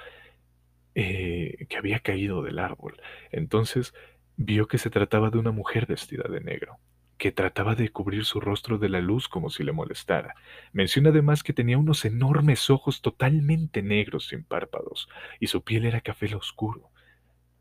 eh, 0.94 1.66
que 1.68 1.76
había 1.76 1.98
caído 1.98 2.42
del 2.42 2.58
árbol. 2.58 3.02
Entonces 3.32 3.92
vio 4.36 4.66
que 4.66 4.78
se 4.78 4.90
trataba 4.90 5.30
de 5.30 5.38
una 5.38 5.52
mujer 5.52 5.86
vestida 5.86 6.24
de 6.28 6.40
negro 6.40 6.78
que 7.18 7.32
trataba 7.32 7.74
de 7.74 7.90
cubrir 7.90 8.24
su 8.24 8.40
rostro 8.40 8.78
de 8.78 8.88
la 8.88 9.00
luz 9.00 9.28
como 9.28 9.50
si 9.50 9.62
le 9.62 9.72
molestara. 9.72 10.34
Menciona 10.72 11.10
además 11.10 11.42
que 11.42 11.52
tenía 11.52 11.78
unos 11.78 12.04
enormes 12.04 12.70
ojos 12.70 13.02
totalmente 13.02 13.82
negros 13.82 14.28
sin 14.28 14.44
párpados, 14.44 15.08
y 15.40 15.46
su 15.46 15.62
piel 15.62 15.86
era 15.86 16.00
café 16.00 16.34
oscuro. 16.34 16.90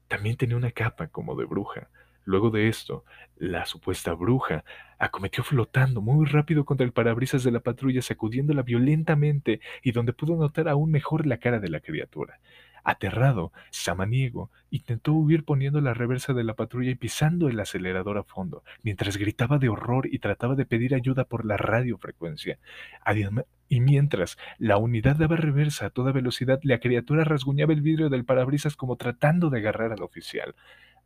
También 0.08 0.38
tenía 0.38 0.58
una 0.58 0.72
capa 0.72 1.08
como 1.08 1.36
de 1.36 1.46
bruja. 1.46 1.90
Luego 2.26 2.50
de 2.50 2.70
esto, 2.70 3.04
la 3.36 3.66
supuesta 3.66 4.14
bruja 4.14 4.64
acometió 4.98 5.44
flotando 5.44 6.02
muy 6.02 6.26
rápido 6.26 6.64
contra 6.64 6.86
el 6.86 6.94
parabrisas 6.94 7.44
de 7.44 7.52
la 7.52 7.60
patrulla, 7.60 8.02
sacudiéndola 8.02 8.62
violentamente 8.64 9.60
y 9.82 9.92
donde 9.92 10.14
pudo 10.14 10.36
notar 10.36 10.70
aún 10.70 10.90
mejor 10.90 11.26
la 11.26 11.38
cara 11.38 11.60
de 11.60 11.70
la 11.70 11.82
criatura. 11.82 12.40
Aterrado, 12.84 13.54
Samaniego 13.72 14.52
intentó 14.70 15.14
huir 15.14 15.46
poniendo 15.46 15.80
la 15.80 15.94
reversa 15.94 16.34
de 16.34 16.44
la 16.44 16.54
patrulla 16.54 16.92
y 16.92 16.96
pisando 16.96 17.48
el 17.48 17.60
acelerador 17.60 18.18
a 18.18 18.24
fondo, 18.24 18.64
mientras 18.82 19.16
gritaba 19.16 19.58
de 19.58 19.70
horror 19.70 20.08
y 20.12 20.20
trataba 20.20 20.56
de 20.56 20.66
pedir 20.66 20.94
ayuda 20.94 21.24
por 21.24 21.46
la 21.46 21.56
radiofrecuencia. 21.56 22.60
Y 23.70 23.80
mientras 23.80 24.38
la 24.58 24.78
unidad 24.78 25.16
daba 25.16 25.38
reversa 25.38 25.86
a 25.86 25.90
toda 25.92 26.12
velocidad, 26.12 26.60
la 26.64 26.80
criatura 26.80 27.24
rasguñaba 27.24 27.72
el 27.72 27.82
vidrio 27.82 28.10
del 28.10 28.26
parabrisas 28.26 28.76
como 28.76 28.98
tratando 28.98 29.50
de 29.50 29.60
agarrar 29.60 29.94
al 29.94 30.04
oficial. 30.04 30.54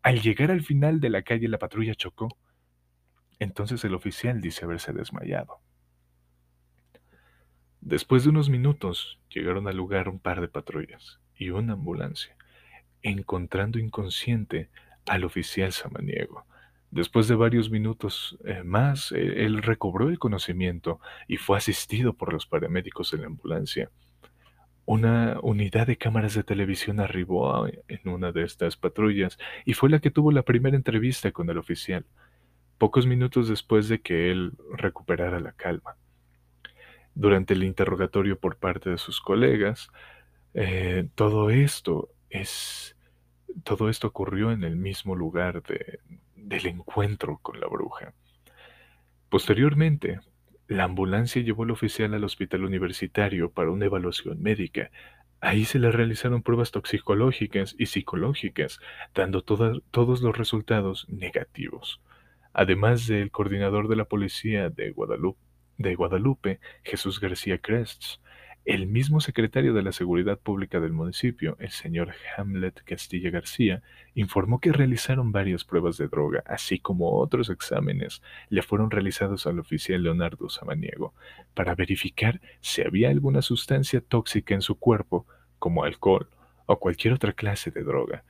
Al 0.01 0.21
llegar 0.21 0.49
al 0.49 0.63
final 0.63 0.99
de 0.99 1.11
la 1.11 1.21
calle, 1.21 1.47
la 1.47 1.59
patrulla 1.59 1.93
chocó. 1.93 2.35
Entonces 3.37 3.83
el 3.85 3.93
oficial 3.93 4.41
dice 4.41 4.65
haberse 4.65 4.93
desmayado. 4.93 5.59
Después 7.81 8.23
de 8.23 8.31
unos 8.31 8.49
minutos, 8.49 9.19
llegaron 9.29 9.67
al 9.67 9.77
lugar 9.77 10.09
un 10.09 10.19
par 10.19 10.41
de 10.41 10.47
patrullas 10.47 11.19
y 11.37 11.49
una 11.49 11.73
ambulancia, 11.73 12.35
encontrando 13.01 13.79
inconsciente 13.79 14.69
al 15.05 15.23
oficial 15.23 15.71
samaniego. 15.71 16.45
Después 16.91 17.27
de 17.27 17.35
varios 17.35 17.69
minutos 17.69 18.37
eh, 18.45 18.63
más, 18.63 19.11
eh, 19.11 19.45
él 19.45 19.61
recobró 19.61 20.09
el 20.09 20.19
conocimiento 20.19 20.99
y 21.27 21.37
fue 21.37 21.57
asistido 21.57 22.13
por 22.13 22.31
los 22.31 22.45
paramédicos 22.45 23.11
de 23.11 23.17
la 23.17 23.27
ambulancia. 23.27 23.91
Una 24.85 25.37
unidad 25.41 25.85
de 25.87 25.97
cámaras 25.97 26.33
de 26.33 26.43
televisión 26.43 27.01
arribó 27.01 27.67
en 27.67 27.99
una 28.05 28.31
de 28.31 28.43
estas 28.43 28.77
patrullas 28.77 29.37
y 29.65 29.73
fue 29.73 29.89
la 29.89 29.99
que 29.99 30.11
tuvo 30.11 30.31
la 30.31 30.43
primera 30.43 30.77
entrevista 30.77 31.33
con 31.33 31.49
el 31.49 31.57
oficial, 31.57 32.05
pocos 32.77 33.05
minutos 33.05 33.49
después 33.49 33.89
de 33.89 33.99
que 33.99 34.31
él 34.31 34.53
recuperara 34.77 35.41
la 35.41 35.51
calma. 35.51 35.97
Durante 37.15 37.53
el 37.53 37.63
interrogatorio 37.65 38.39
por 38.39 38.55
parte 38.55 38.89
de 38.91 38.97
sus 38.97 39.19
colegas, 39.19 39.89
eh, 40.53 41.07
todo 41.15 41.49
esto 41.49 42.09
es, 42.29 42.95
todo 43.63 43.89
esto 43.89 44.07
ocurrió 44.07 44.51
en 44.51 44.63
el 44.63 44.75
mismo 44.75 45.15
lugar 45.15 45.63
del 46.35 46.65
encuentro 46.65 47.39
con 47.41 47.59
la 47.59 47.67
bruja. 47.67 48.13
Posteriormente, 49.29 50.19
la 50.67 50.83
ambulancia 50.83 51.41
llevó 51.41 51.63
al 51.63 51.71
oficial 51.71 52.13
al 52.13 52.23
hospital 52.23 52.65
universitario 52.65 53.51
para 53.51 53.71
una 53.71 53.85
evaluación 53.85 54.41
médica. 54.41 54.91
Ahí 55.39 55.65
se 55.65 55.79
le 55.79 55.91
realizaron 55.91 56.41
pruebas 56.43 56.71
toxicológicas 56.71 57.75
y 57.77 57.85
psicológicas, 57.85 58.79
dando 59.13 59.43
todos 59.43 60.21
los 60.21 60.37
resultados 60.37 61.07
negativos. 61.09 62.01
Además 62.53 63.07
del 63.07 63.31
coordinador 63.31 63.87
de 63.87 63.95
la 63.95 64.05
policía 64.05 64.69
de 64.69 64.91
Guadalupe, 64.91 65.39
de 65.77 65.95
Guadalupe 65.95 66.59
Jesús 66.83 67.19
García 67.19 67.59
Crests, 67.59 68.19
el 68.67 68.85
mismo 68.85 69.21
secretario 69.21 69.73
de 69.73 69.81
la 69.81 69.93
Seguridad 69.93 70.37
Pública 70.37 70.81
del 70.81 70.91
municipio, 70.91 71.55
el 71.57 71.69
señor 71.69 72.13
Hamlet 72.35 72.83
Castilla 72.83 73.29
García, 73.29 73.81
informó 74.13 74.59
que 74.59 74.73
realizaron 74.73 75.31
varias 75.31 75.63
pruebas 75.63 75.97
de 75.97 76.09
droga, 76.09 76.43
así 76.45 76.77
como 76.77 77.17
otros 77.17 77.49
exámenes 77.49 78.21
le 78.49 78.61
fueron 78.61 78.91
realizados 78.91 79.47
al 79.47 79.59
oficial 79.59 80.03
Leonardo 80.03 80.49
Samaniego 80.49 81.13
para 81.53 81.75
verificar 81.75 82.41
si 82.59 82.81
había 82.81 83.09
alguna 83.09 83.41
sustancia 83.41 84.01
tóxica 84.01 84.53
en 84.53 84.61
su 84.61 84.77
cuerpo, 84.77 85.25
como 85.59 85.85
alcohol 85.85 86.29
o 86.65 86.77
cualquier 86.77 87.13
otra 87.13 87.31
clase 87.31 87.71
de 87.71 87.83
droga, 87.83 88.25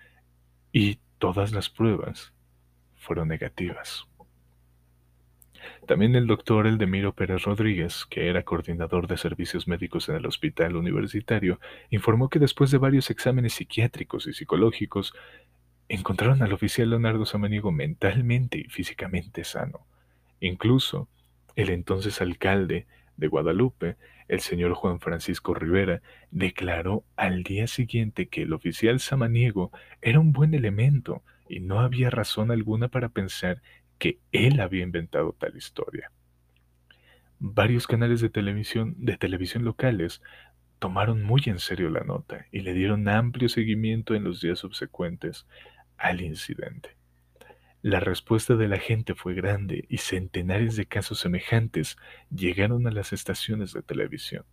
y 0.71 0.99
todas 1.17 1.51
las 1.51 1.67
pruebas 1.67 2.31
fueron 2.95 3.27
negativas. 3.27 4.05
También 5.87 6.15
el 6.15 6.27
doctor 6.27 6.67
Eldemiro 6.67 7.13
Pérez 7.13 7.43
Rodríguez, 7.43 8.05
que 8.09 8.27
era 8.27 8.43
coordinador 8.43 9.07
de 9.07 9.15
servicios 9.15 9.69
médicos 9.69 10.09
en 10.09 10.17
el 10.17 10.25
hospital 10.25 10.75
universitario, 10.75 11.61
informó 11.89 12.29
que 12.29 12.39
después 12.39 12.71
de 12.71 12.77
varios 12.77 13.09
exámenes 13.09 13.53
psiquiátricos 13.53 14.27
y 14.27 14.33
psicológicos, 14.33 15.13
encontraron 15.87 16.43
al 16.43 16.51
oficial 16.51 16.89
Leonardo 16.89 17.25
Samaniego 17.25 17.71
mentalmente 17.71 18.57
y 18.57 18.65
físicamente 18.65 19.45
sano. 19.45 19.87
Incluso, 20.41 21.07
el 21.55 21.69
entonces 21.69 22.19
alcalde 22.19 22.85
de 23.15 23.27
Guadalupe, 23.29 23.95
el 24.27 24.41
señor 24.41 24.73
Juan 24.73 24.99
Francisco 24.99 25.53
Rivera, 25.53 26.01
declaró 26.31 27.05
al 27.15 27.43
día 27.43 27.65
siguiente 27.65 28.27
que 28.27 28.41
el 28.41 28.51
oficial 28.51 28.99
Samaniego 28.99 29.71
era 30.01 30.19
un 30.19 30.33
buen 30.33 30.53
elemento 30.53 31.23
y 31.47 31.61
no 31.61 31.79
había 31.79 32.09
razón 32.09 32.51
alguna 32.51 32.89
para 32.89 33.07
pensar 33.07 33.61
que 33.97 34.19
él 34.31 34.59
había 34.59 34.83
inventado 34.83 35.33
tal 35.33 35.55
historia. 35.55 36.11
Varios 37.39 37.87
canales 37.87 38.21
de 38.21 38.29
televisión, 38.29 38.95
de 38.97 39.17
televisión 39.17 39.63
locales 39.63 40.21
tomaron 40.79 41.23
muy 41.23 41.41
en 41.45 41.59
serio 41.59 41.89
la 41.89 42.01
nota 42.01 42.45
y 42.51 42.61
le 42.61 42.73
dieron 42.73 43.07
amplio 43.09 43.49
seguimiento 43.49 44.15
en 44.15 44.23
los 44.23 44.41
días 44.41 44.59
subsecuentes 44.59 45.47
al 45.97 46.21
incidente. 46.21 46.97
La 47.81 47.99
respuesta 47.99 48.55
de 48.55 48.67
la 48.67 48.79
gente 48.79 49.15
fue 49.15 49.33
grande 49.33 49.85
y 49.87 49.97
centenares 49.97 50.75
de 50.75 50.87
casos 50.87 51.19
semejantes 51.19 51.97
llegaron 52.35 52.87
a 52.87 52.91
las 52.91 53.13
estaciones 53.13 53.71
de 53.73 53.81
televisión. 53.81 54.45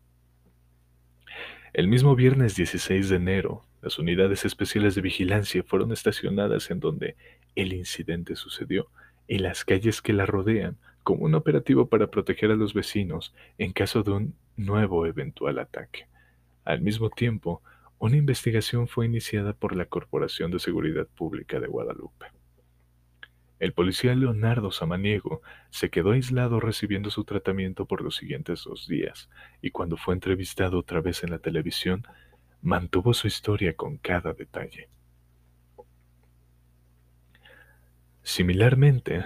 El 1.73 1.89
mismo 1.89 2.15
viernes 2.15 2.55
16 2.55 3.09
de 3.09 3.17
enero, 3.17 3.67
las 3.83 3.99
unidades 3.99 4.45
especiales 4.45 4.95
de 4.95 5.01
vigilancia 5.01 5.65
fueron 5.67 5.91
estacionadas 5.91 6.71
en 6.71 6.81
donde 6.81 7.17
el 7.57 7.73
incidente 7.73 8.37
sucedió 8.37 8.89
y 9.27 9.39
las 9.39 9.65
calles 9.65 10.03
que 10.03 10.13
la 10.13 10.27
rodean 10.27 10.77
como 11.03 11.25
un 11.25 11.35
operativo 11.35 11.89
para 11.89 12.09
proteger 12.09 12.51
a 12.51 12.57
los 12.57 12.75
vecinos 12.75 13.35
en 13.59 13.73
caso 13.73 14.03
de 14.03 14.11
un 14.11 14.35
nuevo 14.57 15.07
eventual 15.07 15.59
ataque. 15.59 16.07
Al 16.65 16.81
mismo 16.81 17.11
tiempo, 17.11 17.63
una 17.99 18.17
investigación 18.17 18.89
fue 18.89 19.07
iniciada 19.07 19.53
por 19.53 19.77
la 19.77 19.87
Corporación 19.87 20.51
de 20.51 20.59
Seguridad 20.59 21.07
Pública 21.07 21.61
de 21.61 21.67
Guadalupe. 21.67 22.27
El 23.61 23.73
policía 23.73 24.15
Leonardo 24.15 24.73
Samaniego 24.73 25.41
se 25.71 25.89
quedó 25.89 26.11
aislado 26.11 26.59
recibiendo 26.59 27.11
su 27.11 27.25
tratamiento 27.25 27.87
por 27.87 28.03
los 28.03 28.17
siguientes 28.17 28.65
dos 28.65 28.89
días, 28.89 29.31
y 29.63 29.71
cuando 29.71 29.97
fue 29.97 30.15
entrevistado 30.15 30.79
otra 30.79 31.01
vez 31.01 31.23
en 31.23 31.31
la 31.31 31.39
televisión, 31.39 32.07
mantuvo 32.63 33.15
su 33.15 33.27
historia 33.27 33.75
con 33.75 33.97
cada 33.99 34.33
detalle. 34.33 34.89
Similarmente, 38.27 39.23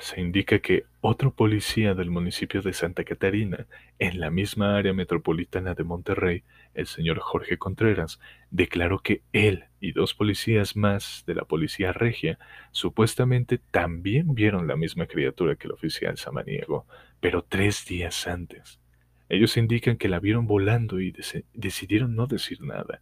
se 0.00 0.20
indica 0.20 0.58
que 0.58 0.84
otro 1.00 1.32
policía 1.32 1.94
del 1.94 2.10
municipio 2.10 2.62
de 2.62 2.72
Santa 2.72 3.04
Catarina, 3.04 3.68
en 4.00 4.18
la 4.18 4.32
misma 4.32 4.76
área 4.76 4.92
metropolitana 4.92 5.74
de 5.74 5.84
Monterrey, 5.84 6.42
el 6.74 6.88
señor 6.88 7.20
Jorge 7.20 7.58
Contreras, 7.58 8.18
declaró 8.50 8.98
que 8.98 9.22
él 9.32 9.66
y 9.78 9.92
dos 9.92 10.14
policías 10.14 10.74
más 10.74 11.22
de 11.28 11.36
la 11.36 11.44
policía 11.44 11.92
regia 11.92 12.40
supuestamente 12.72 13.58
también 13.70 14.34
vieron 14.34 14.66
la 14.66 14.74
misma 14.74 15.06
criatura 15.06 15.54
que 15.54 15.68
el 15.68 15.72
oficial 15.72 16.18
samaniego, 16.18 16.86
pero 17.20 17.42
tres 17.42 17.86
días 17.86 18.26
antes. 18.26 18.80
Ellos 19.28 19.56
indican 19.56 19.96
que 19.96 20.08
la 20.08 20.18
vieron 20.18 20.48
volando 20.48 21.00
y 21.00 21.14
decidieron 21.54 22.16
no 22.16 22.26
decir 22.26 22.60
nada, 22.62 23.00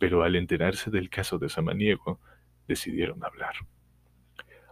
pero 0.00 0.24
al 0.24 0.34
enterarse 0.34 0.90
del 0.90 1.08
caso 1.08 1.38
de 1.38 1.48
Samaniego, 1.48 2.18
decidieron 2.66 3.24
hablar. 3.24 3.54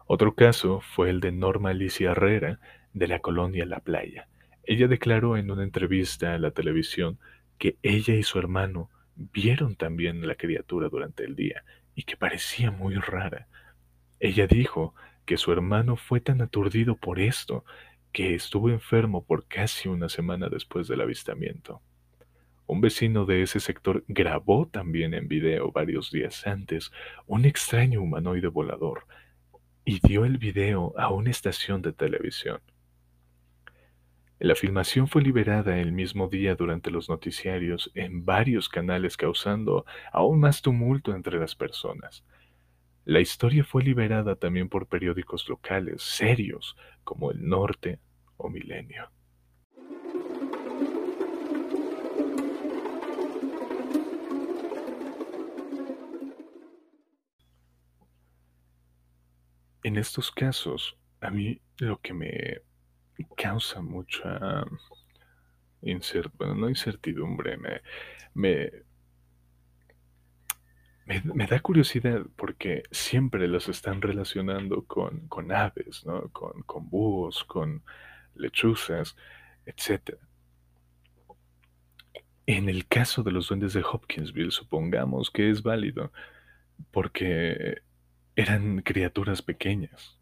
Otro 0.09 0.37
caso 0.37 0.81
fue 0.81 1.11
el 1.11 1.19
de 1.19 1.33
Norma 1.33 1.71
Alicia 1.71 2.13
Herrera, 2.13 2.61
de 2.93 3.09
la 3.09 3.19
colonia 3.19 3.67
La 3.67 3.81
Playa. 3.81 4.29
Ella 4.63 4.87
declaró 4.87 5.37
en 5.37 5.51
una 5.51 5.65
entrevista 5.65 6.35
a 6.35 6.39
la 6.39 6.53
televisión 6.53 7.19
que 7.59 7.77
ella 7.83 8.15
y 8.15 8.23
su 8.23 8.39
hermano 8.39 8.89
vieron 9.17 9.75
también 9.75 10.25
la 10.27 10.37
criatura 10.37 10.89
durante 10.89 11.25
el 11.25 11.35
día 11.35 11.65
y 11.97 12.05
que 12.05 12.17
parecía 12.17 12.71
muy 12.71 12.95
rara. 12.95 13.49
Ella 14.21 14.47
dijo 14.47 14.95
que 15.25 15.37
su 15.37 15.51
hermano 15.51 15.97
fue 15.97 16.21
tan 16.21 16.41
aturdido 16.41 16.95
por 16.95 17.19
esto 17.19 17.65
que 18.13 18.35
estuvo 18.35 18.71
enfermo 18.71 19.25
por 19.25 19.47
casi 19.47 19.89
una 19.89 20.09
semana 20.09 20.49
después 20.49 20.87
del 20.87 21.01
avistamiento. 21.01 21.83
Un 22.67 22.81
vecino 22.81 23.27
de 23.27 23.43
ese 23.43 23.59
sector 23.59 24.05
grabó 24.07 24.69
también 24.69 25.15
en 25.15 25.27
video 25.27 25.73
varios 25.73 26.13
días 26.13 26.47
antes 26.47 26.93
un 27.27 27.45
extraño 27.45 28.01
humanoide 28.03 28.49
volador 28.49 29.05
y 29.87 30.00
dio 30.00 30.25
el 30.25 30.37
video 30.37 30.93
a 30.99 31.12
una 31.12 31.31
estación 31.31 31.81
de 31.81 31.93
televisión. 31.93 32.61
La 34.40 34.57
filmación 34.57 35.07
fue 35.07 35.23
liberada 35.23 35.78
el 35.78 35.93
mismo 35.93 36.28
día 36.28 36.57
durante 36.57 36.90
los 36.90 37.09
noticiarios 37.09 37.93
en 37.95 38.25
varios 38.25 38.69
canales 38.69 39.16
causando 39.16 39.87
aún 40.12 40.40
más 40.40 40.61
tumulto 40.61 41.14
entre 41.14 41.38
las 41.38 41.55
personas. 41.55 42.25
La 43.05 43.21
historia 43.21 43.62
fue 43.62 43.85
liberada 43.85 44.35
también 44.35 44.69
por 44.69 44.88
periódicos 44.88 45.49
locales 45.49 46.02
serios 46.02 46.76
como 47.05 47.31
El 47.31 47.49
Norte 47.49 48.00
o 48.37 48.50
Milenio. 48.50 49.09
En 59.87 59.97
estos 59.99 60.33
casos, 60.33 60.97
a 61.21 61.31
mí 61.31 61.61
lo 61.78 62.00
que 62.00 62.12
me 62.12 62.61
causa 63.37 63.81
mucha 63.81 64.64
incertidumbre, 65.81 67.57
me, 67.57 67.81
me, 68.35 68.73
da 71.47 71.61
curiosidad 71.61 72.26
porque 72.35 72.83
siempre 72.90 73.47
los 73.47 73.69
están 73.69 74.02
relacionando 74.02 74.85
con, 74.87 75.28
con 75.28 75.52
aves, 75.52 76.05
¿no? 76.05 76.31
con, 76.31 76.62
con 76.62 76.90
búhos, 76.90 77.45
con 77.45 77.85
lechuzas, 78.35 79.16
etc. 79.66 80.16
En 82.47 82.69
el 82.69 82.88
caso 82.88 83.23
de 83.23 83.31
los 83.31 83.47
duendes 83.47 83.73
de 83.73 83.85
Hopkinsville, 83.85 84.50
supongamos 84.50 85.31
que 85.31 85.49
es 85.49 85.62
válido, 85.62 86.11
porque 86.90 87.86
eran 88.37 88.83
criaturas 88.83 89.43
pequeñas, 89.43 90.19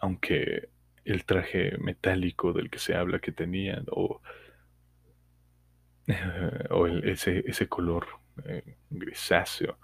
aunque 0.00 0.68
el 1.04 1.24
traje 1.24 1.76
metálico 1.78 2.52
del 2.52 2.70
que 2.70 2.78
se 2.78 2.94
habla 2.94 3.18
que 3.18 3.32
tenían, 3.32 3.84
o, 3.90 4.22
o 6.70 6.86
ese, 6.86 7.44
ese 7.46 7.68
color 7.68 8.06
eh, 8.44 8.76
grisáceo, 8.88 9.78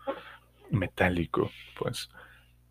metálico, 0.70 1.50
pues 1.78 2.08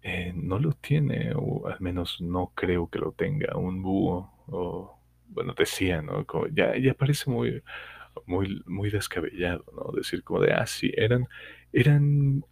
eh, 0.01 0.31
no 0.33 0.59
lo 0.59 0.71
tiene, 0.71 1.33
o 1.35 1.67
al 1.67 1.79
menos 1.81 2.21
no 2.21 2.53
creo 2.55 2.89
que 2.89 2.99
lo 2.99 3.11
tenga, 3.11 3.57
un 3.57 3.83
búho, 3.83 4.31
o 4.47 4.99
bueno, 5.27 5.53
decía, 5.57 6.01
¿no? 6.01 6.25
ya, 6.53 6.77
ya 6.77 6.93
parece 6.93 7.29
muy, 7.29 7.61
muy, 8.25 8.63
muy 8.65 8.89
descabellado, 8.89 9.65
¿no? 9.75 9.91
Decir 9.95 10.23
como 10.23 10.41
de, 10.41 10.53
ah, 10.53 10.65
sí, 10.65 10.91
eran, 10.95 11.27
eran 11.71 12.43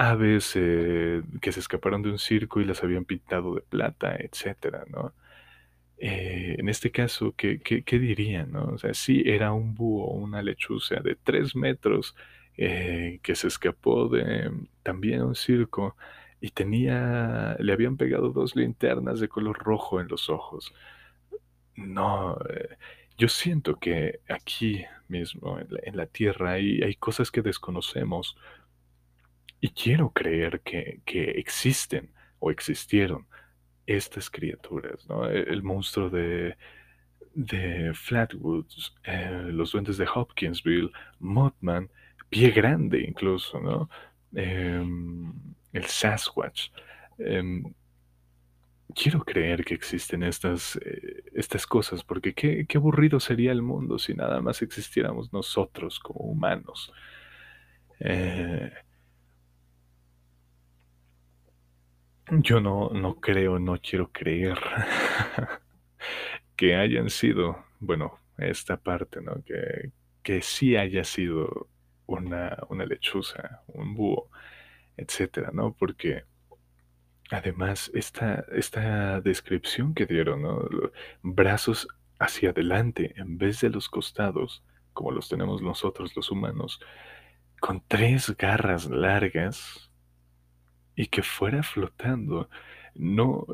aves 0.00 0.52
eh, 0.56 1.22
que 1.42 1.52
se 1.52 1.60
escaparon 1.60 2.00
de 2.00 2.10
un 2.10 2.18
circo 2.18 2.60
y 2.60 2.64
las 2.64 2.82
habían 2.82 3.04
pintado 3.04 3.54
de 3.54 3.60
plata, 3.60 4.16
etcétera, 4.18 4.84
¿no? 4.88 5.12
Eh, 5.98 6.56
en 6.58 6.70
este 6.70 6.90
caso, 6.90 7.34
¿qué, 7.36 7.60
dirían? 7.90 8.56
O 8.56 8.78
sea, 8.78 8.94
sí 8.94 9.22
era 9.26 9.52
un 9.52 9.74
búho, 9.74 10.12
una 10.12 10.42
lechuza 10.42 10.96
de 11.00 11.16
tres 11.16 11.54
metros 11.54 12.16
eh, 12.56 13.20
que 13.22 13.34
se 13.34 13.48
escapó 13.48 14.08
de 14.08 14.50
también 14.82 15.22
un 15.22 15.34
circo 15.34 15.96
y 16.40 16.50
tenía, 16.50 17.56
le 17.60 17.72
habían 17.74 17.98
pegado 17.98 18.30
dos 18.30 18.56
linternas 18.56 19.20
de 19.20 19.28
color 19.28 19.58
rojo 19.58 20.00
en 20.00 20.08
los 20.08 20.30
ojos. 20.30 20.72
No, 21.76 22.38
yo 23.18 23.28
siento 23.28 23.76
que 23.76 24.20
aquí 24.30 24.86
mismo, 25.08 25.58
en 25.58 25.96
la, 25.96 26.06
Tierra, 26.06 26.52
hay, 26.52 26.94
cosas 26.96 27.30
que 27.30 27.42
desconocemos 27.42 28.36
y 29.60 29.70
quiero 29.70 30.10
creer 30.10 30.60
que, 30.60 31.00
que 31.04 31.30
existen 31.32 32.10
o 32.38 32.50
existieron 32.50 33.26
estas 33.86 34.30
criaturas, 34.30 35.06
¿no? 35.08 35.28
E, 35.28 35.40
el, 35.42 35.62
monstruo 35.62 36.08
de, 36.10 36.56
de 37.34 37.92
Flatwoods, 37.94 38.94
eh, 39.04 39.48
los 39.52 39.72
duendes 39.72 39.96
de 39.98 40.08
Hopkinsville, 40.12 40.90
Mothman, 41.18 41.90
Pie 42.28 42.50
Grande 42.50 43.00
incluso, 43.00 43.60
¿no? 43.60 43.90
Em, 44.34 45.32
el 45.72 45.84
Sasquatch. 45.84 46.70
Em, 47.18 47.64
quiero 48.94 49.20
creer 49.24 49.64
que 49.64 49.74
existen 49.74 50.22
estas, 50.22 50.76
eh, 50.76 51.24
estas 51.34 51.66
cosas, 51.66 52.02
porque 52.04 52.34
qué, 52.34 52.66
qué, 52.66 52.78
aburrido 52.78 53.20
sería 53.20 53.52
el 53.52 53.62
mundo 53.62 53.98
si 53.98 54.14
nada 54.14 54.40
más 54.40 54.62
existiéramos 54.62 55.32
nosotros 55.32 55.98
como 56.00 56.20
humanos. 56.20 56.92
Eh, 58.00 58.72
Yo 62.30 62.60
no, 62.60 62.90
no 62.90 63.16
creo, 63.20 63.58
no 63.58 63.80
quiero 63.80 64.10
creer 64.12 64.56
que 66.56 66.76
hayan 66.76 67.10
sido, 67.10 67.64
bueno, 67.80 68.20
esta 68.38 68.76
parte, 68.76 69.20
¿no? 69.20 69.42
Que, 69.44 69.90
que 70.22 70.40
sí 70.40 70.76
haya 70.76 71.02
sido 71.02 71.68
una, 72.06 72.56
una 72.68 72.86
lechuza, 72.86 73.62
un 73.66 73.94
búho, 73.94 74.30
etcétera, 74.96 75.50
¿no? 75.52 75.74
Porque 75.74 76.24
además 77.30 77.90
esta, 77.94 78.44
esta 78.52 79.20
descripción 79.20 79.94
que 79.94 80.06
dieron, 80.06 80.42
¿no? 80.42 80.68
Brazos 81.22 81.88
hacia 82.20 82.50
adelante 82.50 83.12
en 83.16 83.38
vez 83.38 83.60
de 83.60 83.70
los 83.70 83.88
costados, 83.88 84.62
como 84.92 85.10
los 85.10 85.28
tenemos 85.28 85.62
nosotros 85.62 86.14
los 86.14 86.30
humanos, 86.30 86.80
con 87.60 87.82
tres 87.88 88.36
garras 88.36 88.88
largas, 88.88 89.89
y 91.00 91.06
que 91.08 91.22
fuera 91.22 91.62
flotando. 91.62 92.50
No, 92.94 93.46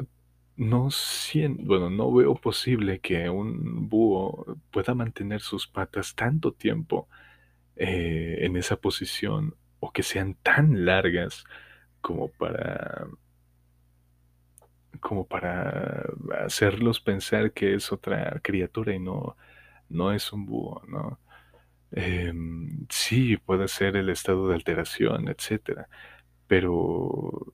no 0.57 0.91
siento, 0.91 1.63
bueno, 1.65 1.91
no 1.91 2.13
veo 2.13 2.35
posible 2.35 3.01
que 3.01 3.31
un 3.31 3.89
búho 3.89 4.59
pueda 4.73 4.95
mantener 4.95 5.41
sus 5.43 5.67
patas 5.69 6.15
tanto 6.17 6.53
tiempo 6.53 7.09
eh, 7.77 8.39
en 8.43 8.57
esa 8.57 8.77
posición 8.77 9.57
o 9.81 9.93
que 9.93 10.03
sean 10.03 10.35
tan 10.43 10.85
largas 10.87 11.45
como 12.01 12.29
para 12.31 13.07
como 15.01 15.27
para 15.27 16.05
hacerlos 16.45 17.01
pensar 17.01 17.53
que 17.53 17.75
es 17.75 17.93
otra 17.93 18.41
criatura 18.43 18.95
y 18.95 18.99
no, 18.99 19.37
no 19.89 20.13
es 20.13 20.33
un 20.33 20.47
búho, 20.47 20.83
¿no? 20.89 21.21
Em, 21.93 22.87
sí, 22.91 23.37
puede 23.39 23.69
ser 23.69 23.97
el 23.97 24.11
estado 24.11 24.49
de 24.49 24.55
alteración, 24.57 25.29
etcétera, 25.29 25.89
pero, 26.47 27.53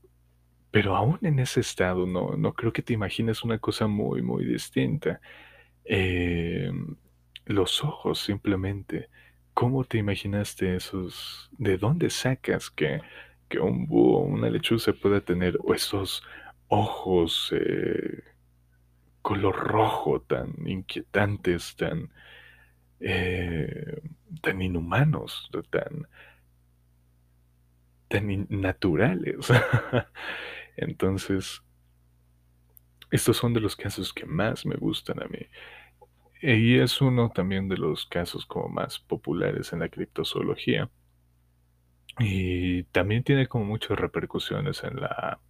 pero 0.70 0.96
aún 0.96 1.18
en 1.22 1.38
ese 1.38 1.60
estado, 1.60 2.06
no, 2.06 2.36
no 2.36 2.54
creo 2.54 2.72
que 2.72 2.82
te 2.82 2.92
imagines 2.94 3.44
una 3.44 3.58
cosa 3.58 3.86
muy, 3.86 4.22
muy 4.22 4.44
distinta. 4.44 5.20
Em, 5.84 6.96
los 7.46 7.82
ojos, 7.84 8.20
simplemente. 8.20 9.08
¿Cómo 9.54 9.84
te 9.84 9.98
imaginaste 9.98 10.76
esos? 10.76 11.50
¿De 11.58 11.76
dónde 11.78 12.10
sacas 12.10 12.70
que, 12.70 13.00
que 13.48 13.58
un 13.60 13.86
búho, 13.86 14.20
una 14.20 14.48
lechuza 14.50 14.92
pueda 14.92 15.20
tener 15.20 15.58
esos 15.74 16.22
ojos 16.68 17.52
eh, 17.54 18.22
color 19.22 19.54
rojo 19.56 20.20
tan 20.22 20.54
inquietantes, 20.66 21.76
tan, 21.76 22.10
eh, 23.00 24.00
tan 24.42 24.62
inhumanos, 24.62 25.50
tan, 25.70 26.08
tan 28.12 28.46
naturales. 28.50 29.48
Entonces, 30.76 31.62
estos 33.10 33.36
son 33.38 33.54
de 33.54 33.60
los 33.60 33.74
casos 33.74 34.12
que 34.12 34.26
más 34.26 34.66
me 34.66 34.76
gustan 34.76 35.22
a 35.22 35.26
mí. 35.26 35.46
Y 36.42 36.78
es 36.78 37.00
uno 37.00 37.30
también 37.30 37.68
de 37.68 37.78
los 37.78 38.04
casos 38.06 38.44
como 38.44 38.68
más 38.68 38.98
populares 38.98 39.72
en 39.72 39.80
la 39.80 39.88
criptozoología. 39.88 40.90
Y 42.18 42.82
también 42.84 43.24
tiene 43.24 43.46
como 43.46 43.64
muchas 43.64 43.98
repercusiones 43.98 44.84
en 44.84 45.00
la 45.00 45.40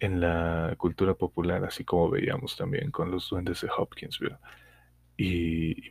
en 0.00 0.20
la 0.20 0.74
cultura 0.78 1.14
popular, 1.14 1.64
así 1.64 1.84
como 1.84 2.08
veíamos 2.08 2.56
también 2.56 2.92
con 2.92 3.10
los 3.10 3.28
duendes 3.28 3.60
de 3.60 3.68
Hopkinsville. 3.76 4.38
Y, 5.16 5.90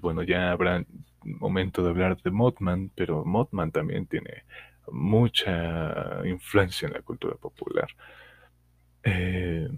bueno, 0.00 0.22
ya 0.22 0.52
habrá 0.52 0.84
momento 1.24 1.82
de 1.82 1.90
hablar 1.90 2.20
de 2.22 2.30
Mothman, 2.30 2.90
pero 2.94 3.24
Mothman 3.24 3.72
también 3.72 4.06
tiene 4.06 4.44
mucha 4.90 6.22
influencia 6.24 6.86
en 6.86 6.94
la 6.94 7.02
cultura 7.02 7.36
popular. 7.36 7.88
Eh, 9.02 9.68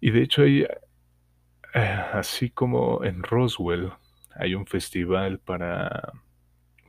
y 0.00 0.10
de 0.10 0.22
hecho 0.22 0.42
hay, 0.42 0.62
eh, 0.62 1.78
así 2.12 2.50
como 2.50 3.04
en 3.04 3.22
Roswell, 3.22 3.92
hay 4.34 4.54
un 4.54 4.66
festival 4.66 5.38
para, 5.38 6.12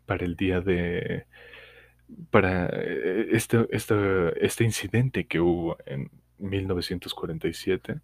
para 0.05 0.25
el 0.25 0.35
día 0.35 0.61
de, 0.61 1.25
para 2.29 2.67
eh, 2.67 3.27
este, 3.31 3.67
este, 3.71 4.45
este 4.45 4.63
incidente 4.63 5.27
que 5.27 5.39
hubo 5.39 5.77
en 5.85 6.09
1947. 6.39 7.99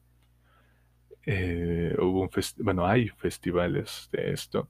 Hubo 1.25 2.21
un 2.21 2.29
bueno, 2.59 2.85
hay 2.85 3.09
festivales 3.09 4.09
de 4.11 4.31
esto 4.33 4.69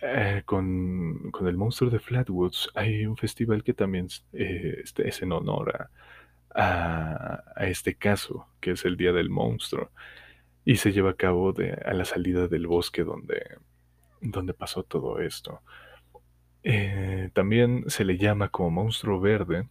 eh, 0.00 0.42
con, 0.44 1.30
con 1.30 1.48
el 1.48 1.56
monstruo 1.56 1.90
de 1.90 1.98
Flatwoods 1.98 2.70
hay 2.74 3.06
un 3.06 3.16
festival 3.16 3.62
que 3.64 3.72
también 3.74 4.08
eh, 4.32 4.80
este, 4.84 5.08
es 5.08 5.22
en 5.22 5.32
honor 5.32 5.88
a, 6.54 7.42
a, 7.56 7.66
este 7.66 7.96
caso, 7.96 8.46
que 8.60 8.72
es 8.72 8.84
el 8.84 8.96
Día 8.96 9.12
del 9.12 9.30
Monstruo, 9.30 9.90
y 10.64 10.76
se 10.76 10.92
lleva 10.92 11.10
a 11.10 11.16
cabo 11.16 11.52
de, 11.52 11.72
a 11.72 11.94
la 11.94 12.04
salida 12.04 12.48
del 12.48 12.66
bosque 12.66 13.04
donde, 13.04 13.58
donde 14.20 14.54
pasó 14.54 14.82
todo 14.82 15.20
esto. 15.20 15.62
Eh, 16.62 17.30
también 17.34 17.84
se 17.88 18.04
le 18.04 18.16
llama 18.18 18.48
como 18.48 18.70
monstruo 18.70 19.20
verde 19.20 19.68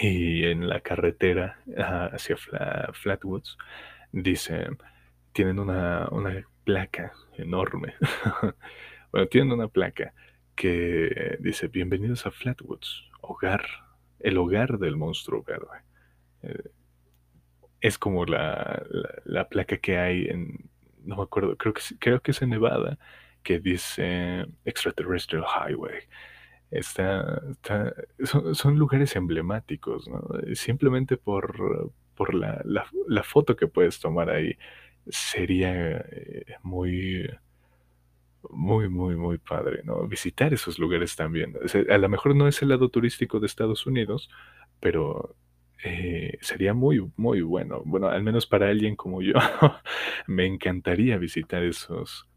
y 0.00 0.44
en 0.44 0.68
la 0.68 0.80
carretera 0.80 1.60
hacia 2.12 2.36
Fla- 2.36 2.90
Flatwoods 2.94 3.56
dicen, 4.22 4.78
tienen 5.32 5.58
una, 5.58 6.08
una 6.10 6.44
placa 6.64 7.12
enorme. 7.36 7.94
Bueno, 9.12 9.28
tienen 9.28 9.52
una 9.52 9.68
placa 9.68 10.12
que 10.56 11.36
dice, 11.40 11.68
bienvenidos 11.68 12.26
a 12.26 12.32
Flatwoods, 12.32 13.04
hogar, 13.22 13.64
el 14.20 14.38
hogar 14.38 14.78
del 14.78 14.96
monstruo 14.96 15.42
verde. 15.44 15.84
Eh, 16.42 16.70
es 17.80 17.98
como 17.98 18.24
la, 18.24 18.82
la, 18.90 19.08
la 19.24 19.48
placa 19.48 19.76
que 19.78 19.98
hay 19.98 20.26
en, 20.26 20.70
no 21.04 21.16
me 21.16 21.22
acuerdo, 21.22 21.56
creo 21.56 21.74
que, 21.74 21.82
creo 21.98 22.20
que 22.20 22.30
es 22.30 22.42
en 22.42 22.50
Nevada, 22.50 22.98
que 23.42 23.58
dice 23.60 24.46
Extraterrestrial 24.64 25.44
Highway. 25.44 26.00
Está- 26.70 27.42
son, 28.24 28.54
son 28.54 28.78
lugares 28.78 29.16
emblemáticos, 29.16 30.08
¿no? 30.08 30.22
Simplemente 30.54 31.16
por, 31.16 31.92
por 32.14 32.34
la, 32.34 32.60
la- 32.64 33.22
foto 33.24 33.56
que 33.56 33.66
puedes 33.68 34.00
tomar 34.00 34.30
ahí, 34.30 34.56
sería 35.08 35.98
eh, 36.10 36.56
muy, 36.62 37.28
muy, 38.50 38.88
muy, 38.88 39.16
muy 39.16 39.38
padre, 39.38 39.82
¿no? 39.84 40.06
Visitar 40.06 40.52
esos 40.52 40.78
lugares 40.78 41.16
también. 41.16 41.54
A 41.90 41.98
lo 41.98 42.08
mejor 42.08 42.36
no 42.36 42.46
es 42.48 42.60
el 42.62 42.68
lado 42.68 42.88
turístico 42.88 43.40
de 43.40 43.46
Estados 43.46 43.86
Unidos, 43.86 44.28
pero 44.80 45.34
eh, 45.84 46.38
sería 46.40 46.74
muy, 46.74 47.10
muy 47.16 47.40
bueno. 47.42 47.82
Bueno, 47.84 48.08
al 48.08 48.22
menos 48.22 48.46
para 48.46 48.68
alguien 48.68 48.96
como 48.96 49.22
yo, 49.22 49.32
me 50.26 50.46
encantaría 50.46 51.16
visitar 51.18 51.62
esos, 51.64 52.28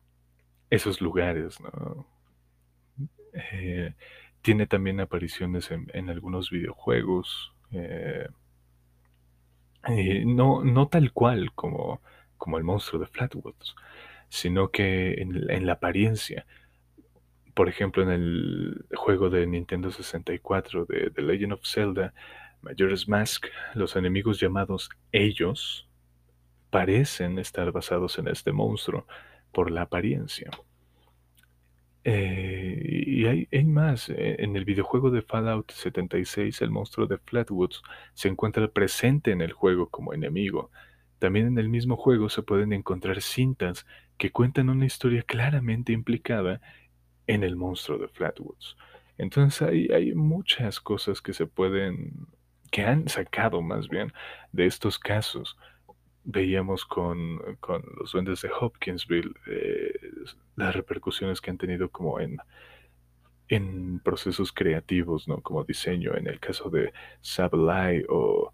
esos 0.70 1.02
lugares, 1.02 1.60
¿no? 1.62 2.08
Eh, 3.34 3.94
tiene 4.42 4.68
también 4.68 5.00
apariciones 5.00 5.72
en, 5.72 5.88
en 5.94 6.10
algunos 6.10 6.50
videojuegos. 6.50 7.54
eh, 7.72 8.28
eh, 9.88 10.24
no, 10.26 10.63
no 10.63 10.88
tal 10.88 11.12
cual 11.13 11.54
como, 11.54 12.02
como 12.38 12.58
el 12.58 12.63
monstruo 12.63 13.02
de 13.02 13.08
Flatwoods, 13.08 13.76
sino 14.30 14.70
que 14.70 15.22
en, 15.22 15.50
en 15.50 15.66
la 15.66 15.74
apariencia. 15.74 16.46
Por 17.54 17.70
ejemplo, 17.70 18.04
en 18.04 18.10
el 18.10 18.86
juego 18.96 19.30
de 19.30 19.48
Nintendo 19.48 19.92
64 19.92 20.86
de 20.86 21.10
The 21.10 21.22
Legend 21.22 21.54
of 21.54 21.66
Zelda, 21.66 22.13
Majora's 22.62 23.08
Mask, 23.08 23.48
los 23.74 23.96
enemigos 23.96 24.40
llamados 24.40 24.90
ellos 25.12 25.88
parecen 26.70 27.40
estar 27.40 27.72
basados 27.72 28.20
en 28.20 28.28
este 28.28 28.52
monstruo 28.52 29.08
por 29.52 29.72
la 29.72 29.84
apariencia. 29.84 30.50
Eh, 32.10 33.04
y 33.06 33.26
hay, 33.26 33.65
más. 33.65 34.08
Eh, 34.10 34.38
En 34.39 34.56
el 34.56 34.63
videojuego 34.65 35.12
de 35.12 35.22
Fallout 35.22 35.72
76, 35.72 36.62
el 36.62 36.72
monstruo 36.72 37.06
de 37.06 37.17
Flatwoods 37.17 37.82
se 38.13 38.30
encuentra 38.30 38.70
presente 38.70 39.32
en 39.32 39.41
el 39.41 39.52
juego 39.52 39.89
como 39.89 40.13
enemigo. 40.13 40.72
También 41.20 41.48
en 41.48 41.58
el 41.58 41.67
mismo 41.70 41.98
juego 41.98 42.30
se 42.30 42.43
pueden 42.43 42.72
encontrar 42.74 43.22
cintas 43.22 43.86
que 44.17 44.32
cuentan 44.32 44.70
una 44.70 44.86
historia 44.86 45.22
claramente 45.24 45.91
implicada 45.91 46.62
en 47.28 47.43
el 47.43 47.58
monstruo 47.58 47.98
de 47.98 48.08
Flatwoods. 48.08 48.78
Entonces 49.17 49.62
hay, 49.63 49.88
hay 49.89 50.15
muchas 50.15 50.80
cosas 50.80 51.22
que 51.22 51.34
se 51.34 51.46
pueden, 51.48 52.28
que 52.72 52.84
han 52.86 53.10
sacado 53.10 53.62
más 53.62 53.89
bien 53.89 54.13
de 54.54 54.65
estos 54.67 54.98
casos. 55.00 55.58
Veíamos 56.30 56.84
con, 56.86 57.40
con 57.62 57.84
los 57.98 58.12
duendes 58.12 58.42
de 58.42 58.50
Hopkinsville 58.60 59.34
eh, 59.48 59.94
las 60.58 60.76
repercusiones 60.76 61.40
que 61.40 61.52
han 61.52 61.58
tenido 61.58 61.90
como 61.90 62.20
en, 62.20 62.38
en 63.48 64.00
procesos 64.00 64.52
creativos, 64.52 65.30
¿no? 65.30 65.42
Como 65.42 65.63
diseño, 65.63 66.16
en 66.18 66.28
el 66.28 66.40
caso 66.42 66.70
de 66.70 66.92
Sableye 67.22 68.06
o 68.10 68.52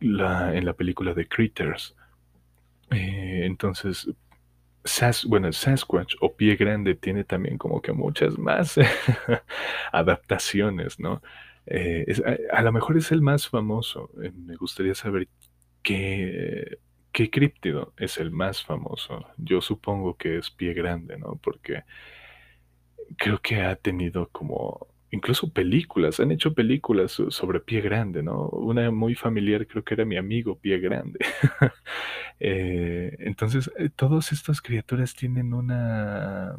la, 0.00 0.56
en 0.56 0.64
la 0.64 0.72
película 0.72 1.12
de 1.12 1.28
Critters. 1.28 1.94
Eh, 2.90 3.42
entonces, 3.44 4.08
Sas, 4.84 5.26
bueno, 5.26 5.52
Sasquatch 5.52 6.14
o 6.20 6.34
Pie 6.34 6.56
Grande 6.56 6.94
tiene 6.94 7.24
también 7.24 7.58
como 7.58 7.82
que 7.82 7.92
muchas 7.92 8.38
más 8.38 8.78
adaptaciones, 9.92 10.98
¿no? 10.98 11.20
Eh, 11.66 12.06
a, 12.52 12.62
lo 12.62 12.72
mejor 12.72 12.96
es 12.96 13.12
el 13.12 13.20
más 13.20 13.48
famoso. 13.48 14.10
Me 14.14 14.56
gustaría 14.56 14.94
saber 14.94 15.28
qué, 15.82 16.78
qué 17.16 17.30
críptido 17.30 17.94
es 17.98 18.18
el 18.18 18.30
más 18.32 18.64
famoso. 18.64 19.26
Yo 19.38 19.62
supongo 19.62 20.16
que 20.18 20.38
es 20.38 20.50
Pie 20.52 20.74
Grande, 20.74 21.18
¿no? 21.18 21.40
Porque 21.42 21.84
creo 23.18 23.40
que 23.40 23.60
ha 23.62 23.76
tenido 23.76 24.28
como 24.30 24.88
incluso 25.10 25.50
películas, 25.52 26.20
han 26.20 26.32
hecho 26.32 26.52
películas 26.54 27.12
so- 27.12 27.30
sobre 27.30 27.60
Pie 27.60 27.80
Grande, 27.80 28.22
¿no? 28.22 28.48
Una 28.48 28.90
muy 28.90 29.14
familiar 29.14 29.66
creo 29.66 29.84
que 29.84 29.94
era 29.94 30.04
mi 30.04 30.16
amigo 30.16 30.58
Pie 30.58 30.78
Grande. 30.80 31.18
Eh, 32.40 33.16
entonces, 33.20 33.70
eh, 33.78 33.88
todas 33.96 34.32
estas 34.32 34.60
criaturas 34.62 35.14
tienen 35.14 35.54
una, 35.54 36.58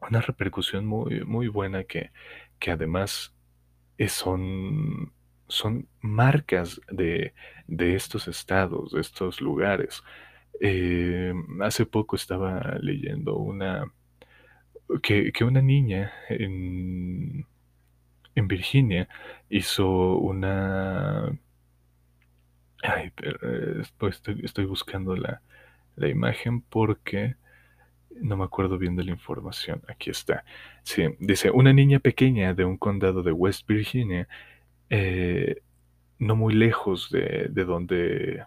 una 0.00 0.20
repercusión 0.20 0.86
muy, 0.86 1.24
muy 1.24 1.48
buena 1.48 1.84
que, 1.84 2.10
que 2.58 2.70
además 2.70 3.34
son, 4.08 5.12
son 5.52 5.88
marcas 6.00 6.80
de, 6.90 7.34
de 7.66 7.94
estos 7.96 8.28
estados, 8.28 8.92
de 8.92 9.00
estos 9.00 9.40
lugares. 9.40 10.02
Eh, 10.60 11.32
hace 11.60 11.86
poco 11.86 12.16
estaba 12.16 12.76
leyendo 12.80 13.36
una 13.36 13.86
que, 15.02 15.32
que 15.32 15.44
una 15.44 15.62
niña 15.62 16.12
en, 16.28 17.46
en 18.34 18.48
Virginia 18.48 19.08
hizo 19.50 20.16
una... 20.18 21.32
Ay, 22.82 23.12
eh, 23.22 23.82
estoy- 24.10 24.40
estoy 24.44 24.64
buscando 24.64 25.14
la, 25.16 25.40
la 25.96 26.08
imagen 26.08 26.62
porque 26.62 27.36
no 28.22 28.36
me 28.36 28.44
acuerdo 28.44 28.78
bien 28.78 28.96
de 28.96 29.04
la 29.04 29.12
información. 29.12 29.82
Aquí 29.88 30.10
está. 30.10 30.44
Sí, 30.84 31.04
dice, 31.20 31.50
una 31.50 31.72
niña 31.72 32.00
pequeña 32.00 32.54
de 32.54 32.64
un 32.66 32.78
condado 32.78 33.22
de 33.22 33.32
West 33.32 33.66
Virginia, 33.68 34.28
eh, 34.94 35.62
no 36.18 36.36
muy 36.36 36.52
lejos 36.52 37.10
de, 37.10 37.48
de 37.50 37.64
donde 37.64 38.44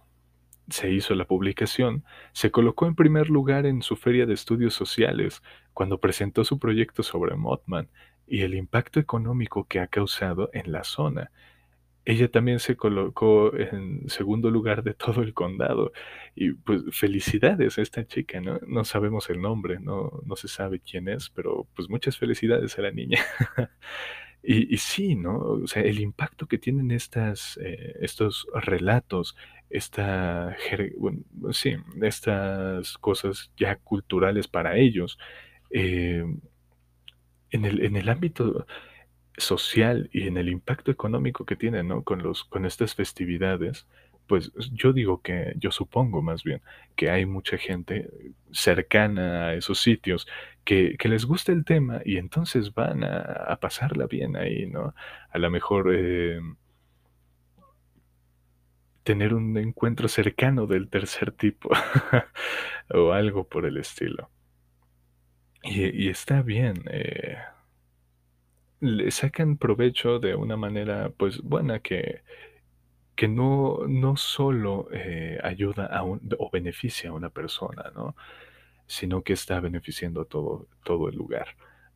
se 0.69 0.91
hizo 0.91 1.15
la 1.15 1.25
publicación, 1.25 2.03
se 2.34 2.51
colocó 2.51 2.86
en 2.86 2.93
primer 2.93 3.31
lugar 3.31 3.65
en 3.65 3.81
su 3.81 3.95
feria 3.95 4.27
de 4.27 4.36
estudios 4.36 4.75
sociales 4.75 5.41
cuando 5.73 5.99
presentó 5.99 6.43
su 6.43 6.60
proyecto 6.60 7.01
sobre 7.01 7.36
Mothman 7.36 7.89
y 8.27 8.43
el 8.43 8.53
impacto 8.53 8.99
económico 8.99 9.67
que 9.67 9.79
ha 9.79 9.88
causado 9.88 10.51
en 10.53 10.71
la 10.71 10.84
zona. 10.84 11.31
Ella 12.05 12.29
también 12.29 12.60
se 12.60 12.75
colocó 12.75 13.55
en 13.55 14.08
segundo 14.08 14.51
lugar 14.51 14.84
de 14.84 14.93
todo 14.93 15.23
el 15.23 15.34
condado. 15.34 15.91
Y 16.36 16.51
pues 16.51 16.84
felicidades 16.91 17.79
a 17.79 17.81
esta 17.81 18.05
chica, 18.05 18.39
¿no? 18.39 18.60
No 18.67 18.86
sabemos 18.86 19.31
el 19.31 19.41
nombre, 19.41 19.79
no, 19.79 20.21
no 20.23 20.36
se 20.36 20.47
sabe 20.47 20.79
quién 20.79 21.08
es, 21.08 21.31
pero 21.31 21.67
pues 21.75 21.89
muchas 21.89 22.19
felicidades 22.19 22.77
a 22.77 22.84
la 22.84 22.91
niña. 22.91 23.19
Y, 24.47 24.73
y 24.73 24.77
sí, 24.77 25.15
¿no? 25.15 25.38
O 25.39 25.67
sea, 25.67 25.81
el 25.84 25.99
impacto 25.99 26.47
que 26.47 26.58
tienen 26.60 26.91
estas, 26.91 27.58
eh, 27.63 27.95
estos 28.01 28.47
relatos, 28.53 29.36
esta, 29.69 30.55
sí, 31.51 31.75
estas 32.01 32.97
cosas 32.99 33.51
ya 33.58 33.77
culturales 33.77 34.47
para 34.47 34.77
ellos, 34.77 35.17
eh, 35.71 36.23
en 37.51 37.65
el, 37.65 37.84
en 37.84 37.95
el 37.95 38.10
ámbito 38.10 38.65
social 39.38 40.10
y 40.13 40.27
en 40.27 40.38
el 40.38 40.49
impacto 40.49 40.91
económico 40.91 41.45
que 41.45 41.55
tienen, 41.55 41.88
¿no? 41.88 42.03
Con 42.03 42.23
los, 42.23 42.43
con 42.45 42.65
estas 42.65 42.95
festividades, 42.95 43.88
pues 44.28 44.52
yo 44.72 44.94
digo 44.94 45.22
que, 45.22 45.54
yo 45.58 45.72
supongo 45.72 46.22
más 46.22 46.44
bien, 46.44 46.62
que 46.96 47.10
hay 47.10 47.26
mucha 47.26 47.58
gente 47.58 48.10
cercana 48.52 49.48
a 49.48 49.54
esos 49.54 49.80
sitios 49.80 50.28
que, 50.64 50.96
que 50.98 51.10
les 51.10 51.26
gusta 51.26 51.52
el 51.52 51.66
tema 51.66 52.02
y 52.04 52.18
entonces 52.18 52.74
van 52.74 53.04
a, 53.04 53.58
pasarla 53.62 54.08
bien 54.08 54.36
ahí, 54.36 54.68
¿no? 54.68 54.94
A 55.30 55.38
lo 55.38 55.50
mejor 55.52 55.94
eh, 55.96 56.40
tener 59.04 59.34
un 59.34 59.58
encuentro 59.58 60.08
cercano 60.08 60.68
del 60.68 60.90
tercer 60.90 61.32
tipo 61.32 61.70
o 62.90 63.12
algo 63.12 63.48
por 63.48 63.66
el 63.66 63.78
estilo. 63.78 64.30
Y, 65.64 66.06
y 66.06 66.10
está 66.10 66.42
bien, 66.42 66.84
eh, 66.92 67.38
le 68.80 69.12
sacan 69.12 69.58
provecho 69.58 70.20
de 70.20 70.36
una 70.36 70.58
manera, 70.58 71.12
pues, 71.18 71.42
buena 71.42 71.80
que, 71.80 72.22
que 73.15 73.28
no, 73.28 73.80
no 73.88 74.17
solo 74.17 74.88
eh, 74.91 75.39
ayuda 75.43 75.86
a 75.86 76.04
un, 76.04 76.21
o 76.39 76.49
beneficia 76.51 77.10
a 77.10 77.13
una 77.13 77.30
persona, 77.30 77.91
¿no? 77.95 78.15
sino 78.88 79.23
que 79.23 79.34
está 79.34 79.60
beneficiando 79.60 80.21
a 80.21 80.25
todo, 80.25 80.67
todo 80.84 81.10
el 81.10 81.15
lugar. 81.15 81.47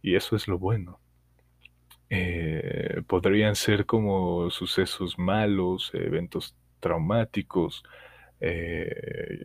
Y 0.02 0.16
eso 0.16 0.36
es 0.36 0.48
lo 0.48 0.58
bueno. 0.58 1.00
Eh, 2.10 3.04
podrían 3.08 3.56
ser 3.56 3.86
como 3.86 4.50
sucesos 4.50 5.20
malos, 5.20 5.92
eventos 5.94 6.56
traumáticos, 6.80 7.84
eh, 8.40 9.44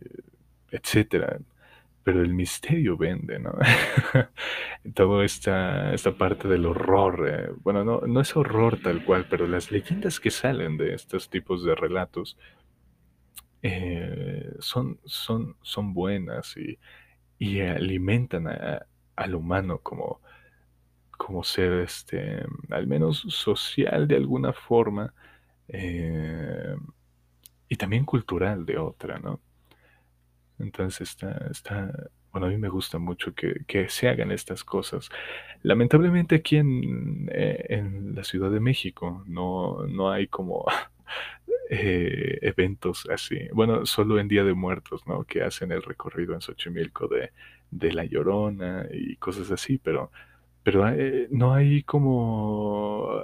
etcétera. 0.71 1.39
Pero 2.05 2.21
el 2.21 2.33
misterio 2.33 2.97
vende, 2.97 3.39
¿no? 3.39 3.53
Toda 4.95 5.25
esta, 5.25 5.93
esta 5.93 6.11
parte 6.17 6.47
del 6.47 6.65
horror. 6.67 7.27
Eh, 7.27 7.49
bueno, 7.63 7.83
no, 7.83 8.01
no 8.01 8.21
es 8.21 8.35
horror 8.37 8.79
tal 8.81 9.03
cual, 9.03 9.25
pero 9.29 9.47
las 9.47 9.71
leyendas 9.71 10.19
que 10.19 10.31
salen 10.31 10.77
de 10.77 10.93
estos 10.93 11.29
tipos 11.29 11.63
de 11.65 11.75
relatos 11.75 12.37
eh, 13.61 14.53
son, 14.59 14.99
son, 15.05 15.57
son 15.61 15.93
buenas 15.93 16.55
y, 16.57 16.77
y 17.39 17.61
alimentan 17.61 18.47
a- 18.47 18.87
al 19.15 19.35
humano 19.35 19.79
como, 19.81 20.21
como 21.17 21.43
ser, 21.43 21.73
este, 21.81 22.45
al 22.71 22.87
menos 22.87 23.19
social 23.29 24.07
de 24.07 24.17
alguna 24.17 24.53
forma, 24.53 25.13
eh, 25.69 26.75
y 27.69 27.75
también 27.77 28.05
cultural 28.05 28.65
de 28.65 28.77
otra, 28.79 29.19
¿no? 29.19 29.41
Entonces 30.59 31.09
está, 31.09 31.47
está, 31.51 31.91
bueno, 32.31 32.47
a 32.47 32.49
mí 32.49 32.57
me 32.57 32.69
gusta 32.69 32.97
mucho 32.97 33.33
que, 33.33 33.63
que 33.67 33.89
se 33.89 34.09
hagan 34.09 34.31
estas 34.31 34.63
cosas. 34.63 35.09
Lamentablemente 35.63 36.35
aquí 36.35 36.57
en, 36.57 37.29
eh, 37.31 37.65
en 37.69 38.15
la 38.15 38.23
Ciudad 38.23 38.51
de 38.51 38.59
México 38.59 39.23
no, 39.27 39.85
no 39.87 40.11
hay 40.11 40.27
como 40.27 40.65
eh, 41.69 42.39
eventos 42.41 43.07
así. 43.09 43.47
Bueno, 43.53 43.85
solo 43.85 44.19
en 44.19 44.27
Día 44.27 44.43
de 44.43 44.53
Muertos, 44.53 45.05
¿no? 45.07 45.23
Que 45.23 45.43
hacen 45.43 45.71
el 45.71 45.83
recorrido 45.83 46.33
en 46.33 46.41
Xochimilco 46.41 47.07
de, 47.07 47.31
de 47.71 47.93
La 47.93 48.05
Llorona 48.05 48.87
y 48.91 49.15
cosas 49.17 49.51
así, 49.51 49.77
pero, 49.77 50.11
pero 50.63 50.87
eh, 50.89 51.27
no 51.31 51.53
hay 51.53 51.83
como 51.83 53.21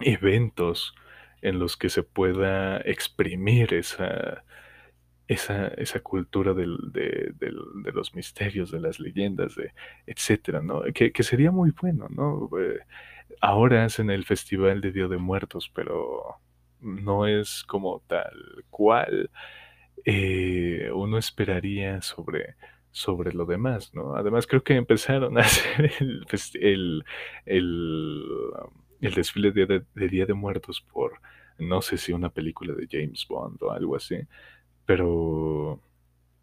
eventos 0.00 0.94
en 1.42 1.58
los 1.58 1.76
que 1.76 1.88
se 1.88 2.02
pueda 2.02 2.78
exprimir 2.78 3.74
esa, 3.74 4.44
esa, 5.34 5.68
esa 5.68 6.00
cultura 6.00 6.54
del, 6.54 6.76
de, 6.92 7.32
de 7.38 7.92
los 7.92 8.14
misterios, 8.14 8.70
de 8.70 8.80
las 8.80 8.98
leyendas, 9.00 9.54
de, 9.56 9.72
etcétera, 10.06 10.60
¿no? 10.62 10.82
Que, 10.94 11.12
que 11.12 11.22
sería 11.22 11.50
muy 11.52 11.72
bueno, 11.80 12.08
¿no? 12.10 12.50
Eh, 12.58 12.80
ahora 13.40 13.84
hacen 13.84 14.10
el 14.10 14.24
Festival 14.24 14.80
de 14.80 14.92
Día 14.92 15.08
de 15.08 15.18
Muertos, 15.18 15.70
pero 15.74 16.36
no 16.80 17.26
es 17.26 17.64
como 17.64 18.02
tal 18.08 18.32
cual 18.70 19.30
eh, 20.04 20.90
uno 20.94 21.18
esperaría 21.18 22.02
sobre, 22.02 22.56
sobre 22.90 23.32
lo 23.32 23.46
demás, 23.46 23.94
¿no? 23.94 24.14
Además, 24.16 24.46
creo 24.46 24.64
que 24.64 24.74
empezaron 24.76 25.38
a 25.38 25.42
hacer 25.42 25.92
el, 26.00 26.26
el, 26.54 27.04
el, 29.00 29.14
desfile 29.14 29.52
de, 29.52 29.66
de- 29.66 29.84
de 29.94 30.08
Día 30.08 30.26
de 30.26 30.34
Muertos 30.34 30.80
por, 30.80 31.20
no 31.58 31.82
sé 31.82 31.96
si 31.98 32.12
una 32.12 32.30
película 32.30 32.74
de 32.74 32.86
James 32.90 33.26
Bond 33.28 33.62
o 33.62 33.72
algo 33.72 33.96
así, 33.96 34.16
pero, 34.90 35.80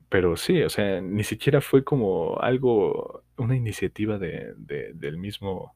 pero 0.10 0.38
sí, 0.38 0.62
o 0.64 0.70
sea, 0.70 1.02
ni 1.02 1.24
siquiera 1.26 1.62
fue 1.62 1.84
como 1.84 2.40
algo, 2.40 3.24
una 3.38 3.56
iniciativa 3.58 4.18
de, 4.20 4.54
de- 4.58 4.94
del 4.94 5.18
mismo, 5.18 5.76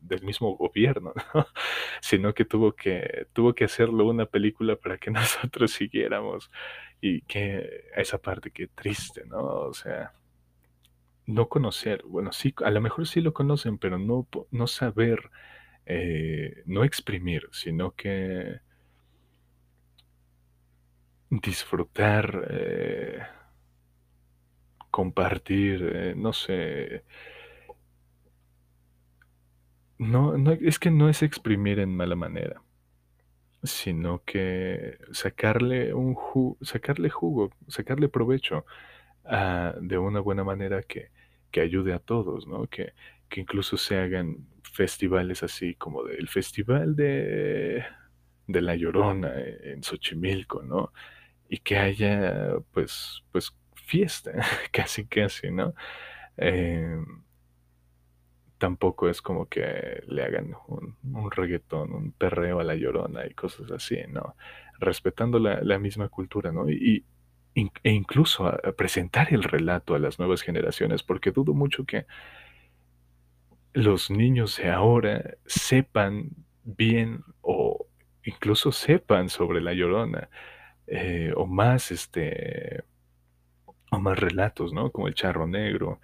del 0.00 0.22
mismo 0.22 0.56
gobierno, 0.56 1.12
¿no? 1.34 1.46
Sino 2.02 2.34
que 2.34 2.44
tuvo 2.44 2.72
que, 2.74 3.26
tuvo 3.32 3.54
que 3.54 3.64
hacerlo 3.64 4.06
una 4.06 4.26
película 4.26 4.76
para 4.76 4.98
que 4.98 5.10
nosotros 5.10 5.72
siguiéramos. 5.72 6.50
Y 7.00 7.22
que 7.22 7.84
esa 7.96 8.18
parte 8.18 8.50
que 8.50 8.68
triste, 8.68 9.24
¿no? 9.26 9.38
O 9.44 9.74
sea, 9.74 10.12
no 11.26 11.48
conocer, 11.48 12.02
bueno, 12.06 12.32
sí, 12.32 12.54
a 12.64 12.70
lo 12.70 12.80
mejor 12.80 13.06
sí 13.06 13.20
lo 13.20 13.32
conocen, 13.32 13.78
pero 13.78 13.98
no, 13.98 14.28
no 14.50 14.66
saber, 14.66 15.30
eh, 15.86 16.62
no 16.66 16.84
exprimir, 16.84 17.48
sino 17.52 17.92
que 17.94 18.60
disfrutar, 21.40 22.46
eh, 22.50 23.18
compartir, 24.90 25.82
eh, 25.92 26.14
no 26.16 26.32
sé, 26.32 27.04
no, 29.98 30.36
no, 30.38 30.52
es 30.52 30.78
que 30.78 30.90
no 30.90 31.08
es 31.08 31.22
exprimir 31.22 31.78
en 31.80 31.96
mala 31.96 32.14
manera, 32.16 32.62
sino 33.62 34.22
que 34.24 34.98
sacarle 35.12 35.94
un 35.94 36.14
ju- 36.14 36.56
sacarle 36.62 37.08
jugo, 37.10 37.50
sacarle 37.68 38.08
provecho 38.08 38.64
de 39.80 39.98
una 39.98 40.20
buena 40.20 40.44
manera 40.44 40.82
que, 40.82 41.10
que 41.50 41.60
ayude 41.60 41.92
a 41.92 41.98
todos, 41.98 42.46
¿no? 42.46 42.66
Que, 42.66 42.92
que 43.28 43.40
incluso 43.40 43.76
se 43.76 43.98
hagan 43.98 44.46
festivales 44.62 45.42
así 45.42 45.74
como 45.74 46.02
del 46.04 46.28
Festival 46.28 46.96
de, 46.96 47.84
de 48.46 48.62
La 48.62 48.74
Llorona 48.76 49.32
en 49.38 49.82
Xochimilco, 49.82 50.62
¿no? 50.62 50.92
Y 51.54 51.58
que 51.58 51.78
haya, 51.78 52.56
pues, 52.72 53.22
pues 53.30 53.56
fiesta, 53.76 54.32
casi 54.72 55.06
casi, 55.06 55.52
¿no? 55.52 55.72
Eh, 56.36 56.96
tampoco 58.58 59.08
es 59.08 59.22
como 59.22 59.46
que 59.48 60.02
le 60.08 60.24
hagan 60.24 60.56
un, 60.66 60.96
un 61.12 61.30
reggaetón, 61.30 61.92
un 61.92 62.10
perreo 62.10 62.58
a 62.58 62.64
la 62.64 62.74
llorona 62.74 63.24
y 63.24 63.34
cosas 63.34 63.70
así, 63.70 63.98
¿no? 64.08 64.34
Respetando 64.80 65.38
la, 65.38 65.60
la 65.62 65.78
misma 65.78 66.08
cultura, 66.08 66.50
¿no? 66.50 66.68
Y, 66.68 67.04
e 67.54 67.92
incluso 67.92 68.50
presentar 68.76 69.32
el 69.32 69.44
relato 69.44 69.94
a 69.94 70.00
las 70.00 70.18
nuevas 70.18 70.42
generaciones, 70.42 71.04
porque 71.04 71.30
dudo 71.30 71.54
mucho 71.54 71.84
que 71.84 72.06
los 73.74 74.10
niños 74.10 74.56
de 74.56 74.70
ahora 74.72 75.36
sepan 75.46 76.30
bien 76.64 77.22
o 77.42 77.86
incluso 78.24 78.72
sepan 78.72 79.28
sobre 79.28 79.60
la 79.60 79.72
llorona, 79.72 80.30
eh, 80.86 81.32
o 81.36 81.46
más, 81.46 81.90
este, 81.90 82.84
o 83.90 83.98
más 83.98 84.18
relatos, 84.18 84.72
¿no? 84.72 84.90
Como 84.90 85.08
el 85.08 85.14
charro 85.14 85.46
negro, 85.46 86.00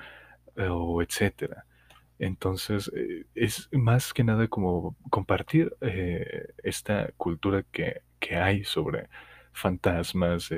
eh, 0.56 0.68
o 0.70 1.02
etcétera. 1.02 1.66
Entonces, 2.18 2.90
eh, 2.94 3.26
es 3.34 3.68
más 3.72 4.12
que 4.14 4.24
nada 4.24 4.48
como 4.48 4.96
compartir 5.10 5.74
esta 6.62 7.10
cultura 7.16 7.64
que, 7.72 8.02
que 8.20 8.36
hay 8.36 8.64
sobre 8.64 9.08
fantasmas, 9.52 10.50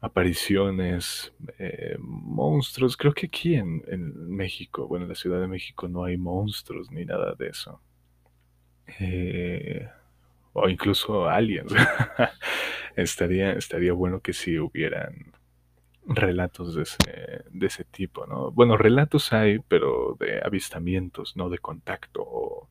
apariciones, 0.00 1.32
monstruos. 1.98 2.96
Creo 2.96 3.14
que 3.14 3.26
aquí 3.26 3.54
en, 3.54 3.82
en 3.86 4.28
México, 4.28 4.86
bueno, 4.88 5.04
en 5.04 5.10
la 5.10 5.14
Ciudad 5.14 5.40
de 5.40 5.48
México 5.48 5.88
no 5.88 6.04
hay 6.04 6.16
monstruos 6.16 6.90
ni 6.90 7.04
nada 7.04 7.34
de 7.34 7.48
eso. 7.48 7.80
Eh, 9.00 9.88
o 10.54 10.68
incluso 10.68 11.28
aliens. 11.28 11.72
Estaría, 12.96 13.52
estaría 13.54 13.92
bueno 13.92 14.20
que 14.20 14.32
sí 14.32 14.56
hubieran 14.56 15.32
relatos 16.06 16.76
de 16.76 16.82
ese, 16.82 17.44
de 17.50 17.66
ese 17.66 17.82
tipo, 17.84 18.24
¿no? 18.26 18.52
Bueno, 18.52 18.76
relatos 18.76 19.32
hay, 19.32 19.58
pero 19.58 20.16
de 20.20 20.40
avistamientos, 20.44 21.36
no 21.36 21.48
de 21.48 21.58
contacto 21.58 22.22
o 22.22 22.68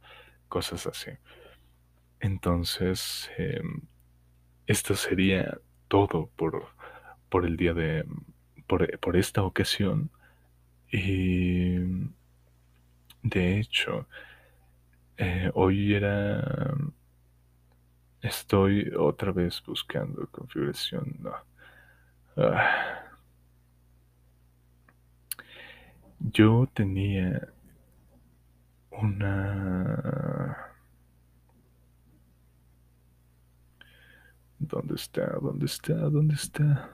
cosas 0.48 0.88
así. 0.88 1.12
Entonces, 2.22 3.30
eh, 3.38 3.62
esto 4.66 4.96
sería 4.96 5.58
todo 5.90 6.30
por, 6.38 6.68
por 7.28 7.46
el 7.46 7.58
día 7.58 7.74
de, 7.74 8.06
por, 8.66 8.98
por 9.00 9.18
esta 9.18 9.44
ocasión. 9.44 10.10
Y 10.90 11.80
de 13.24 13.60
hecho, 13.60 14.08
eh, 15.18 15.52
hoy 15.54 15.94
era, 15.96 16.76
estoy 18.24 18.92
otra 18.98 19.32
vez 19.32 19.62
buscando 19.66 20.28
configuración, 20.32 21.16
no. 21.20 21.34
Ah, 22.38 23.04
yo 26.34 26.68
tenía 26.74 27.50
una... 28.92 30.74
¿Dónde 34.60 34.96
está? 34.96 35.38
¿Dónde 35.42 35.66
está? 35.66 35.94
¿Dónde 35.94 36.34
está? 36.36 36.90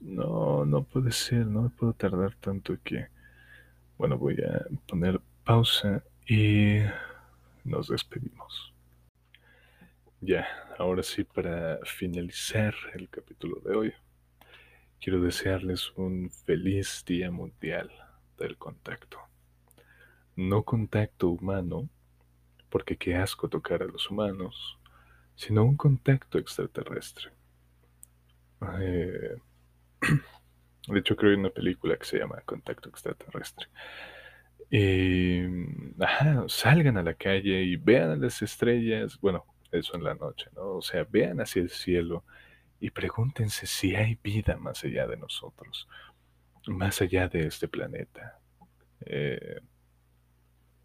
No, 0.00 0.64
no 0.64 0.84
puede 0.84 1.10
ser, 1.10 1.46
no 1.46 1.62
me 1.62 1.68
puedo 1.70 1.92
tardar 1.94 2.34
tanto 2.36 2.72
aquí. 2.74 2.96
Bueno, 4.04 4.18
voy 4.18 4.36
a 4.42 4.66
poner 4.86 5.18
pausa 5.44 6.04
y 6.28 6.80
nos 7.64 7.88
despedimos. 7.88 8.74
Ya, 10.20 10.46
ahora 10.78 11.02
sí, 11.02 11.24
para 11.24 11.78
finalizar 11.86 12.74
el 12.92 13.08
capítulo 13.08 13.60
de 13.60 13.74
hoy, 13.74 13.94
quiero 15.00 15.22
desearles 15.22 15.90
un 15.96 16.30
feliz 16.30 17.02
Día 17.06 17.30
Mundial 17.30 17.90
del 18.36 18.58
Contacto. 18.58 19.20
No 20.36 20.64
contacto 20.64 21.30
humano, 21.30 21.88
porque 22.68 22.98
qué 22.98 23.16
asco 23.16 23.48
tocar 23.48 23.82
a 23.82 23.86
los 23.86 24.10
humanos, 24.10 24.78
sino 25.34 25.64
un 25.64 25.78
contacto 25.78 26.36
extraterrestre. 26.36 27.30
Eh, 28.80 29.38
de 30.86 31.00
hecho, 31.00 31.16
creo 31.16 31.32
en 31.32 31.40
una 31.40 31.50
película 31.50 31.96
que 31.96 32.04
se 32.04 32.18
llama 32.18 32.42
Contacto 32.44 32.88
Extraterrestre. 32.88 33.68
Y, 34.70 35.42
ajá, 36.00 36.44
salgan 36.48 36.98
a 36.98 37.02
la 37.02 37.14
calle 37.14 37.62
y 37.62 37.76
vean 37.76 38.20
las 38.20 38.42
estrellas, 38.42 39.18
bueno, 39.20 39.46
eso 39.70 39.96
en 39.96 40.04
la 40.04 40.14
noche, 40.14 40.46
¿no? 40.54 40.76
O 40.76 40.82
sea, 40.82 41.04
vean 41.04 41.40
hacia 41.40 41.62
el 41.62 41.70
cielo 41.70 42.24
y 42.80 42.90
pregúntense 42.90 43.66
si 43.66 43.94
hay 43.94 44.18
vida 44.22 44.56
más 44.56 44.84
allá 44.84 45.06
de 45.06 45.16
nosotros, 45.16 45.88
más 46.66 47.00
allá 47.00 47.28
de 47.28 47.46
este 47.46 47.68
planeta. 47.68 48.40
Eh, 49.06 49.60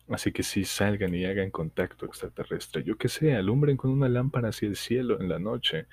así 0.09 0.31
que 0.31 0.43
sí, 0.43 0.65
salgan 0.65 1.13
y 1.13 1.25
hagan 1.25 1.51
contacto 1.51 2.05
extraterrestre. 2.05 2.83
Yo 2.83 2.97
que 2.97 3.09
sé, 3.09 3.35
alumbren 3.35 3.77
con 3.77 3.91
una 3.91 4.09
lámpara 4.09 4.49
hacia 4.49 4.67
el 4.67 4.75
cielo 4.75 5.19
en 5.19 5.29
la 5.29 5.39
noche 5.39 5.87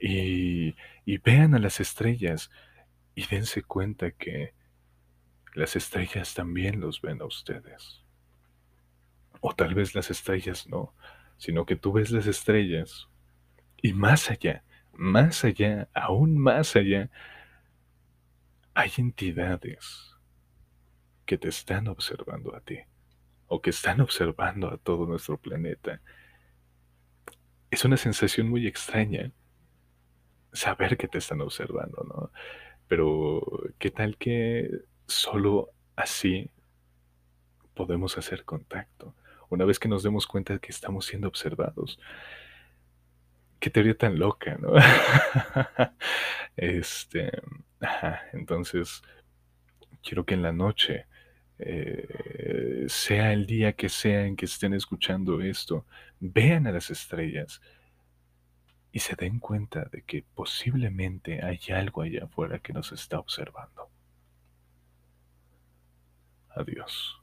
y 0.00 0.74
vean 1.18 1.54
a 1.54 1.58
las 1.58 1.80
estrellas 1.80 2.50
y 3.18 3.26
dense 3.26 3.64
cuenta 3.64 4.12
que 4.12 4.54
las 5.52 5.74
estrellas 5.74 6.34
también 6.34 6.78
los 6.78 7.02
ven 7.02 7.20
a 7.20 7.24
ustedes. 7.24 8.04
O 9.40 9.52
tal 9.56 9.74
vez 9.74 9.96
las 9.96 10.08
estrellas 10.12 10.68
no, 10.68 10.94
sino 11.36 11.66
que 11.66 11.74
tú 11.74 11.90
ves 11.90 12.12
las 12.12 12.28
estrellas 12.28 13.08
y 13.82 13.92
más 13.92 14.30
allá, 14.30 14.62
más 14.92 15.44
allá, 15.44 15.88
aún 15.94 16.38
más 16.38 16.76
allá, 16.76 17.10
hay 18.72 18.92
entidades 18.98 20.14
que 21.26 21.38
te 21.38 21.48
están 21.48 21.88
observando 21.88 22.54
a 22.54 22.60
ti 22.60 22.78
o 23.48 23.60
que 23.60 23.70
están 23.70 24.00
observando 24.00 24.72
a 24.72 24.76
todo 24.78 25.06
nuestro 25.06 25.38
planeta. 25.38 26.00
Es 27.68 27.84
una 27.84 27.96
sensación 27.96 28.48
muy 28.48 28.68
extraña 28.68 29.32
saber 30.52 30.96
que 30.96 31.08
te 31.08 31.18
están 31.18 31.40
observando, 31.40 32.04
¿no? 32.04 32.30
Pero, 32.88 33.42
¿qué 33.78 33.90
tal 33.90 34.16
que 34.16 34.70
solo 35.06 35.70
así 35.94 36.50
podemos 37.74 38.16
hacer 38.18 38.44
contacto? 38.44 39.14
Una 39.50 39.64
vez 39.64 39.78
que 39.78 39.88
nos 39.88 40.02
demos 40.02 40.26
cuenta 40.26 40.54
de 40.54 40.60
que 40.60 40.72
estamos 40.72 41.06
siendo 41.06 41.28
observados. 41.28 41.98
Qué 43.60 43.70
teoría 43.70 43.96
tan 43.96 44.18
loca, 44.18 44.56
¿no? 44.58 44.72
este, 46.56 47.30
entonces, 48.32 49.02
quiero 50.02 50.24
que 50.24 50.34
en 50.34 50.42
la 50.42 50.52
noche, 50.52 51.06
eh, 51.58 52.84
sea 52.88 53.32
el 53.32 53.46
día 53.46 53.72
que 53.72 53.88
sea 53.88 54.26
en 54.26 54.36
que 54.36 54.46
estén 54.46 54.74
escuchando 54.74 55.40
esto, 55.42 55.86
vean 56.20 56.66
a 56.66 56.72
las 56.72 56.90
estrellas 56.90 57.60
y 58.92 59.00
se 59.00 59.16
den 59.16 59.38
cuenta 59.38 59.84
de 59.84 60.02
que 60.02 60.22
posiblemente 60.34 61.44
hay 61.44 61.60
algo 61.72 62.02
allá 62.02 62.24
afuera 62.24 62.58
que 62.58 62.72
nos 62.72 62.92
está 62.92 63.18
observando. 63.18 63.90
Adiós. 66.50 67.20